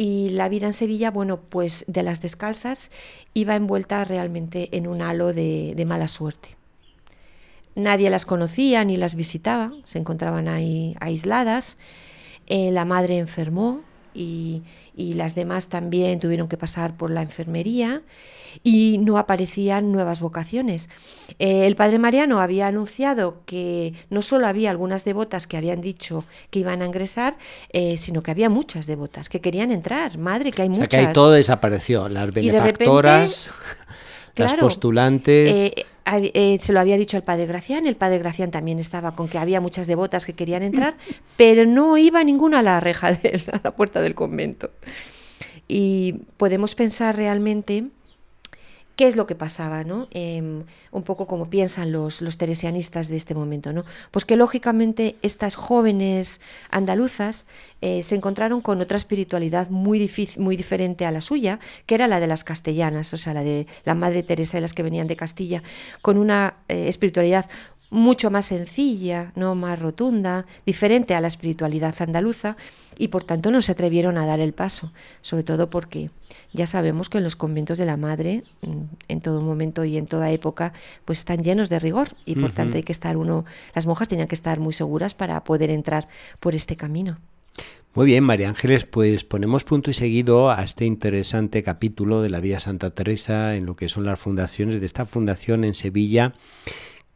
Y 0.04 0.32
la 0.32 0.50
vida 0.50 0.66
en 0.66 0.74
Sevilla, 0.74 1.12
bueno, 1.12 1.40
pues 1.40 1.86
de 1.88 2.02
las 2.02 2.24
descalzas 2.24 2.90
iba 3.36 3.56
envuelta 3.56 4.04
realmente 4.04 4.76
en 4.76 4.88
un 4.88 5.04
halo 5.04 5.32
de, 5.32 5.84
mala 5.86 6.08
suerte. 6.08 6.58
Nadie 7.76 8.10
las 8.10 8.26
conocía 8.26 8.84
ni 8.84 8.98
las 8.98 9.14
visitaba, 9.14 9.72
se 9.84 10.00
encontraban 10.00 10.48
ahí 10.48 10.96
aisladas. 11.00 11.78
Eh, 12.48 12.72
la 12.72 12.84
madre 12.84 13.20
enfermó 13.20 13.84
y, 14.14 14.64
y 14.96 15.14
las 15.14 15.36
demás 15.36 15.68
también 15.68 16.20
tuvieron 16.20 16.48
que 16.48 16.58
pasar 16.58 16.96
por 16.96 17.12
la 17.12 17.22
enfermería 17.22 18.02
y 18.64 18.98
no 19.00 19.18
aparecían 19.18 19.92
nuevas 19.92 20.20
vocaciones. 20.20 20.90
Eh, 21.40 21.68
el 21.68 21.76
padre 21.76 22.00
Mariano 22.00 22.42
había 22.42 22.68
anunciado 22.68 23.42
que 23.46 23.94
no 24.10 24.22
solo 24.22 24.48
había 24.48 24.70
algunas 24.70 25.06
devotas 25.06 25.48
que 25.48 25.58
habían 25.58 25.82
dicho 25.82 26.26
que 26.50 26.60
iban 26.60 26.82
a 26.82 26.86
ingresar, 26.86 27.38
eh, 27.72 27.98
sino 27.98 28.24
que 28.24 28.32
había 28.32 28.50
muchas 28.50 28.86
devotas 28.88 29.30
que 29.30 29.42
querían 29.42 29.72
entrar. 29.72 30.18
Madre, 30.18 30.52
que 30.52 30.64
hay 30.64 30.70
muchas. 30.70 30.90
que 30.90 30.98
ahí 30.98 31.14
todo 31.14 31.32
desapareció. 31.32 32.10
Las 32.10 32.32
benefactoras, 32.34 33.52
las 34.36 34.56
postulantes. 34.56 35.56
Eh, 35.56 35.86
eh, 36.06 36.58
se 36.60 36.74
lo 36.74 36.80
había 36.80 36.98
dicho 36.98 37.18
al 37.18 37.24
padre 37.24 37.46
Gracián, 37.46 37.86
el 37.86 37.96
padre 37.96 38.18
Gracián 38.20 38.52
también 38.52 38.80
estaba 38.80 39.16
con 39.16 39.28
que 39.28 39.38
había 39.38 39.62
muchas 39.62 39.88
devotas 39.88 40.26
que 40.26 40.34
querían 40.34 40.64
entrar, 40.64 40.98
pero 41.38 41.66
no 41.66 41.98
iba 41.98 42.24
ninguna 42.24 42.60
a 42.60 42.64
la 42.64 42.80
reja, 42.80 43.12
de 43.12 43.44
a 43.52 43.62
la 43.64 43.76
puerta 43.76 44.02
del 44.02 44.16
convento. 44.16 44.72
Y 45.68 46.14
podemos 46.38 46.76
pensar 46.76 47.16
realmente 47.16 47.86
qué 49.02 49.08
es 49.08 49.16
lo 49.16 49.26
que 49.26 49.34
pasaba, 49.34 49.84
¿no? 49.84 50.08
Em, 50.12 50.64
un 50.92 51.02
poco 51.02 51.26
como 51.26 51.48
piensan 51.48 51.92
los, 51.92 52.22
teresianistas 52.38 53.08
de 53.08 53.18
este 53.18 53.34
momento, 53.34 53.74
¿no? 53.74 53.84
Pues 54.12 54.26
que 54.26 54.36
lógicamente 54.36 55.16
estas 55.24 55.56
jóvenes 55.56 56.40
andaluzas 56.70 57.48
eh, 57.82 58.04
se 58.04 58.14
encontraron 58.14 58.62
con 58.62 58.80
otra 58.80 58.98
espiritualidad 58.98 59.72
muy, 59.72 59.98
difícil, 59.98 60.44
muy 60.44 60.56
diferente 60.56 61.08
a 61.08 61.12
la 61.12 61.22
suya, 61.22 61.60
que 61.88 61.96
era 61.96 62.08
la 62.08 62.20
de 62.20 62.28
las 62.28 62.44
castellanas, 62.44 63.12
o 63.12 63.18
sea, 63.18 63.34
la 63.34 63.42
de 63.42 63.66
la 63.86 63.96
Madre 63.96 64.22
Teresa 64.22 64.60
y 64.60 64.62
las 64.62 64.76
que 64.76 64.84
venían 64.84 65.08
de 65.08 65.16
Castilla, 65.16 65.64
con 66.04 66.20
una 66.20 66.58
eh, 66.68 66.88
espiritualidad 66.88 67.50
mucho 67.92 68.32
más 68.32 68.46
sencilla, 68.46 69.34
no 69.36 69.54
más 69.54 69.78
rotunda, 69.78 70.48
diferente 70.66 71.14
a 71.14 71.22
la 71.22 71.28
espiritualidad 71.28 71.94
andaluza 72.00 72.56
y 72.98 73.10
por 73.10 73.26
tanto 73.26 73.52
no 73.52 73.62
se 73.62 73.74
atrevieron 73.74 74.18
a 74.18 74.26
dar 74.26 74.40
el 74.40 74.54
paso, 74.54 74.94
sobre 75.20 75.44
todo 75.44 75.70
porque 75.70 76.10
ya 76.54 76.66
sabemos 76.68 77.10
que 77.10 77.20
en 77.20 77.26
los 77.26 77.36
conventos 77.36 77.78
de 77.78 77.86
la 77.86 77.98
madre 77.98 78.44
mm, 78.62 78.84
en 79.10 79.22
todo 79.22 79.42
momento 79.42 79.84
y 79.84 79.98
en 79.98 80.08
toda 80.08 80.32
época 80.32 80.72
pues 81.04 81.20
están 81.20 81.44
llenos 81.44 81.70
de 81.70 81.80
rigor 81.80 82.16
y 82.26 82.36
por 82.36 82.54
tanto 82.54 82.78
hay 82.78 82.84
que 82.84 82.94
estar 82.94 83.18
uno 83.18 83.46
las 83.76 83.86
monjas 83.86 84.08
tenían 84.08 84.30
que 84.30 84.36
estar 84.36 84.60
muy 84.60 84.74
seguras 84.74 85.14
para 85.14 85.44
poder 85.44 85.70
entrar 85.70 86.08
por 86.40 86.56
este 86.56 86.78
camino. 86.78 87.20
Muy 87.94 88.06
bien, 88.06 88.24
María 88.24 88.48
Ángeles, 88.48 88.86
pues 88.86 89.26
ponemos 89.26 89.66
punto 89.66 89.92
y 89.92 89.94
seguido 89.94 90.50
a 90.50 90.64
este 90.64 90.86
interesante 90.86 91.62
capítulo 91.62 92.22
de 92.22 92.30
la 92.30 92.40
Vía 92.40 92.62
Santa 92.62 92.92
Teresa 92.92 93.58
en 93.58 93.66
lo 93.66 93.76
que 93.76 93.90
son 93.90 94.06
las 94.06 94.18
fundaciones 94.18 94.80
de 94.80 94.86
esta 94.86 95.06
fundación 95.06 95.66
en 95.66 95.74
Sevilla 95.74 96.34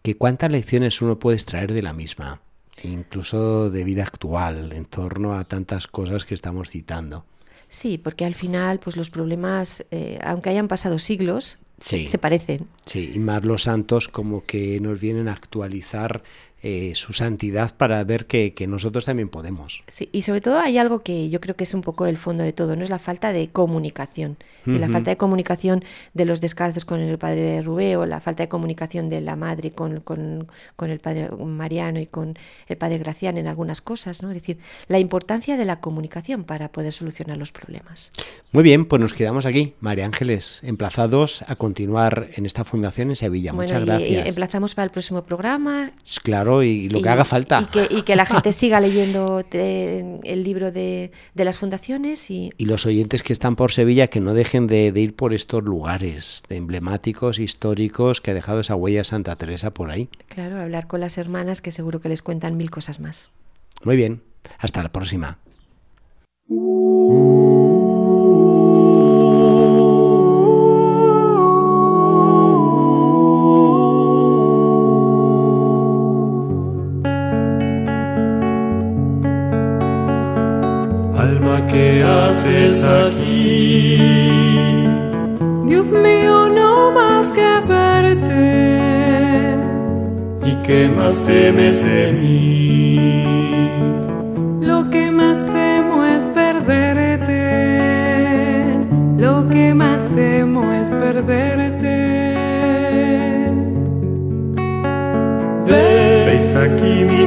que 0.05 0.17
cuántas 0.17 0.51
lecciones 0.51 1.01
uno 1.01 1.17
puede 1.17 1.35
extraer 1.35 1.73
de 1.73 1.81
la 1.81 1.91
misma, 1.91 2.39
incluso 2.83 3.71
de 3.71 3.83
vida 3.83 4.03
actual, 4.03 4.71
en 4.71 4.85
torno 4.85 5.33
a 5.33 5.45
tantas 5.45 5.87
cosas 5.87 6.25
que 6.25 6.35
estamos 6.35 6.69
citando. 6.69 7.25
Sí, 7.69 7.97
porque 7.97 8.23
al 8.23 8.35
final, 8.35 8.77
pues 8.77 8.97
los 8.97 9.09
problemas, 9.09 9.83
eh, 9.89 10.19
aunque 10.23 10.51
hayan 10.51 10.67
pasado 10.67 10.99
siglos, 10.99 11.57
se 11.79 12.19
parecen. 12.19 12.67
Sí, 12.85 13.13
y 13.15 13.19
más 13.19 13.43
los 13.45 13.63
santos 13.63 14.07
como 14.07 14.45
que 14.45 14.79
nos 14.79 15.01
vienen 15.01 15.27
a 15.27 15.33
actualizar 15.33 16.21
eh, 16.67 16.93
su 16.95 17.13
santidad 17.13 17.75
para 17.75 18.03
ver 18.03 18.25
que, 18.25 18.55
nosotros 18.67 19.05
también 19.05 19.29
podemos. 19.29 19.83
Sí, 19.87 20.09
y 20.11 20.23
sobre 20.23 20.41
todo 20.41 20.57
hay 20.57 20.79
algo 20.79 21.03
que 21.03 21.29
yo 21.29 21.39
creo 21.39 21.55
que 21.55 21.63
es 21.63 21.75
un 21.75 21.81
poco 21.81 22.07
el 22.07 22.17
fondo 22.17 22.43
de 22.43 22.53
todo, 22.53 22.75
¿no? 22.75 22.83
Es 22.83 22.89
la 22.89 22.97
falta 22.97 23.31
de 23.33 23.49
comunicación. 23.49 24.37
la 24.65 24.89
falta 24.89 25.11
de 25.11 25.17
comunicación 25.17 25.83
de 26.15 26.25
los 26.25 26.41
descalzos 26.41 26.83
con 26.83 27.01
el 27.01 27.19
padre 27.19 27.61
Rubeo, 27.61 28.07
la 28.07 28.19
falta 28.19 28.41
de 28.41 28.49
comunicación 28.49 29.09
de 29.09 29.21
la 29.21 29.35
madre 29.35 29.73
con, 29.73 29.99
con, 29.99 30.47
con, 30.75 30.89
el 30.89 30.99
padre 30.99 31.29
Mariano 31.37 31.99
y 31.99 32.07
con 32.07 32.35
el 32.67 32.77
padre 32.77 32.97
Gracián 32.97 33.37
en 33.37 33.45
algunas 33.45 33.81
cosas, 33.81 34.23
¿no? 34.23 34.31
Es 34.31 34.41
decir, 34.41 34.57
la 34.87 34.97
importancia 34.97 35.57
de 35.57 35.65
la 35.65 35.79
comunicación 35.79 36.45
para 36.45 36.71
poder 36.71 36.93
solucionar 36.93 37.37
los 37.37 37.51
problemas. 37.51 38.09
Muy 38.51 38.63
bien, 38.63 38.85
pues 38.85 38.99
nos 38.99 39.13
quedamos 39.13 39.45
aquí, 39.45 39.75
María 39.81 40.07
Ángeles, 40.07 40.61
emplazados 40.63 41.43
a 41.47 41.57
continuar 41.57 42.29
en 42.33 42.47
esta 42.47 42.63
fundación 42.63 43.11
en 43.11 43.17
Sevilla. 43.17 43.53
Muchas 43.53 43.85
gracias. 43.85 44.25
Y 44.25 44.27
emplazamos 44.27 44.73
para 44.73 44.85
el 44.85 44.91
próximo 44.91 45.23
programa. 45.25 45.91
Claro 46.23 46.54
y 46.63 46.89
lo 46.89 47.01
que 47.01 47.09
haga 47.09 47.25
falta. 47.25 47.69
Y 47.89 48.03
que, 48.03 48.15
la 48.15 48.25
gente 48.25 48.51
siga 48.53 48.79
leyendo 48.79 49.43
eh, 49.51 50.19
el 50.23 50.43
libro 50.43 50.71
de, 50.71 51.11
las 51.35 51.57
fundaciones. 51.57 52.29
Y... 52.29 52.51
y 52.57 52.65
los 52.65 52.85
oyentes 52.85 53.23
que 53.23 53.33
están 53.33 53.55
por 53.55 53.71
Sevilla 53.71 54.07
que 54.07 54.19
no 54.19 54.33
dejen 54.33 54.67
de, 54.67 54.91
ir 54.95 55.15
por 55.15 55.33
estos 55.33 55.63
lugares 55.63 56.43
de 56.49 56.57
emblemáticos, 56.57 57.39
históricos, 57.39 58.21
que 58.21 58.31
ha 58.31 58.33
dejado 58.33 58.59
esa 58.61 58.75
huella 58.75 59.03
Santa 59.03 59.35
Teresa 59.35 59.71
por 59.71 59.91
ahí. 59.91 60.09
Claro, 60.27 60.61
hablar 60.61 60.87
con 60.87 60.99
las 60.99 61.17
hermanas 61.17 61.61
que 61.61 61.71
seguro 61.71 62.01
que 62.01 62.09
les 62.09 62.21
cuentan 62.21 62.57
mil 62.57 62.69
cosas 62.69 62.99
más. 62.99 63.31
Muy 63.83 63.95
bien, 63.95 64.21
hasta 64.59 64.83
la 64.83 64.91
próxima. 64.91 65.39
Más 91.05 91.21
temes 91.21 91.83
de 91.83 92.13
mí? 92.13 92.99
Lo 94.61 94.89
que 94.89 95.11
más 95.11 95.37
temo 95.53 96.03
es 96.03 96.27
perderte. 96.29 97.35
Lo 99.17 99.47
que 99.49 99.73
más 99.75 99.99
temo 100.15 100.73
es 100.73 100.89
perderte. 100.89 101.95
Veis 105.67 106.55
aquí 106.65 106.93
mi 107.09 107.21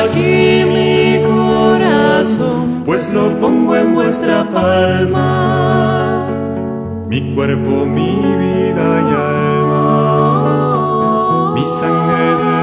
aquí 0.00 0.64
mi 0.74 0.92
corazón 1.32 2.64
pues 2.86 3.12
lo 3.12 3.24
pongo 3.40 3.76
en 3.76 3.94
vuestra 3.94 4.36
palma, 4.50 6.26
mi 7.08 7.34
cuerpo, 7.34 7.84
mi 7.84 8.10
vida 8.42 8.88
y 9.08 9.12
alma, 9.36 9.84
mi 11.54 11.64
sangre 11.80 12.26
de 12.42 12.57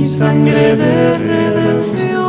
mi 0.00 0.08
sangre 0.08 0.76
de 0.76 1.18
redención. 1.18 2.20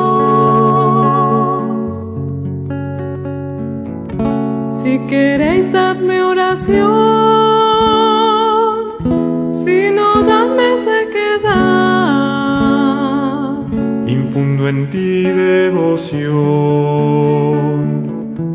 Si 4.82 5.00
queréis, 5.08 5.72
dadme 5.72 6.22
oración. 6.24 7.32
en 14.72 14.90
ti 14.90 15.24
devoción, 15.24 16.22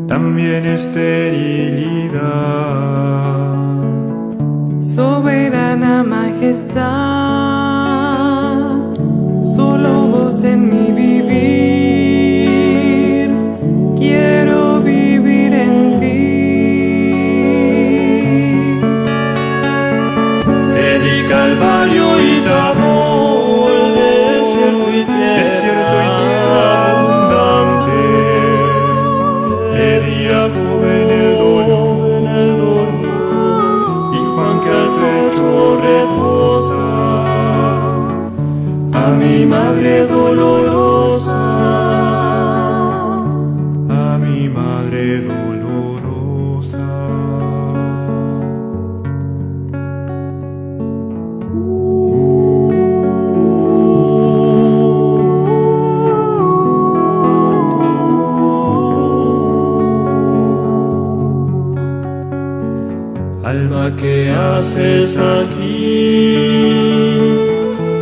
también 0.07 0.65
esterilidad. 0.65 2.21
Soberana 4.81 6.03
majestad, 6.03 7.26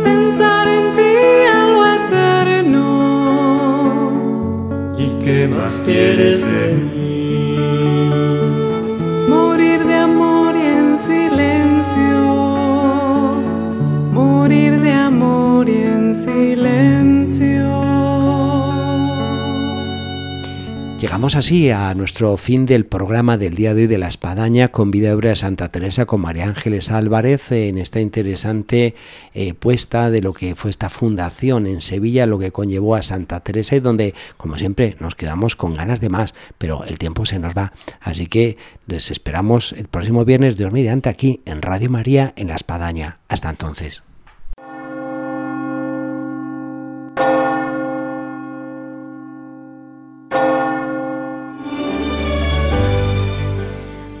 Pensar 0.04 0.68
en 0.68 0.94
ti 0.94 1.16
en 1.54 1.72
lo 1.72 1.82
eterno, 1.96 2.86
quieres 5.86 6.44
de 6.44 6.74
mí? 6.74 7.56
Morir 9.28 9.80
de 9.86 9.94
amor 9.94 10.54
y 10.54 10.60
en 10.60 10.98
silencio. 11.08 12.18
Morir 14.12 14.80
de 14.80 14.92
amor 14.92 15.68
y 15.68 15.76
en 15.76 16.14
silencio. 16.22 17.16
Llegamos 21.00 21.36
así 21.36 21.70
a 21.70 21.94
nuestro 21.94 22.36
fin 22.36 22.66
del 22.66 22.84
programa 22.84 23.38
del 23.38 23.54
día 23.54 23.74
de 23.74 23.82
hoy 23.82 23.86
de 23.86 23.98
la 23.98 24.08
Espadaña 24.36 24.68
con 24.68 24.90
vida 24.90 25.14
obra 25.14 25.34
Santa 25.34 25.70
Teresa 25.70 26.04
con 26.04 26.20
María 26.20 26.44
Ángeles 26.44 26.90
Álvarez 26.90 27.52
en 27.52 27.78
esta 27.78 28.00
interesante 28.00 28.94
eh, 29.32 29.54
puesta 29.54 30.10
de 30.10 30.20
lo 30.20 30.34
que 30.34 30.54
fue 30.54 30.70
esta 30.70 30.90
fundación 30.90 31.66
en 31.66 31.80
Sevilla, 31.80 32.26
lo 32.26 32.38
que 32.38 32.52
conllevó 32.52 32.96
a 32.96 33.00
Santa 33.00 33.40
Teresa 33.40 33.76
y 33.76 33.80
donde, 33.80 34.14
como 34.36 34.58
siempre, 34.58 34.94
nos 35.00 35.14
quedamos 35.14 35.56
con 35.56 35.72
ganas 35.72 36.02
de 36.02 36.10
más, 36.10 36.34
pero 36.58 36.84
el 36.84 36.98
tiempo 36.98 37.24
se 37.24 37.38
nos 37.38 37.54
va. 37.54 37.72
Así 37.98 38.26
que 38.26 38.58
les 38.86 39.10
esperamos 39.10 39.72
el 39.72 39.88
próximo 39.88 40.26
viernes 40.26 40.58
de 40.58 40.70
mediante 40.70 41.08
aquí 41.08 41.40
en 41.46 41.62
Radio 41.62 41.88
María 41.88 42.34
en 42.36 42.48
la 42.48 42.56
Espadaña. 42.56 43.20
Hasta 43.28 43.48
entonces. 43.48 44.02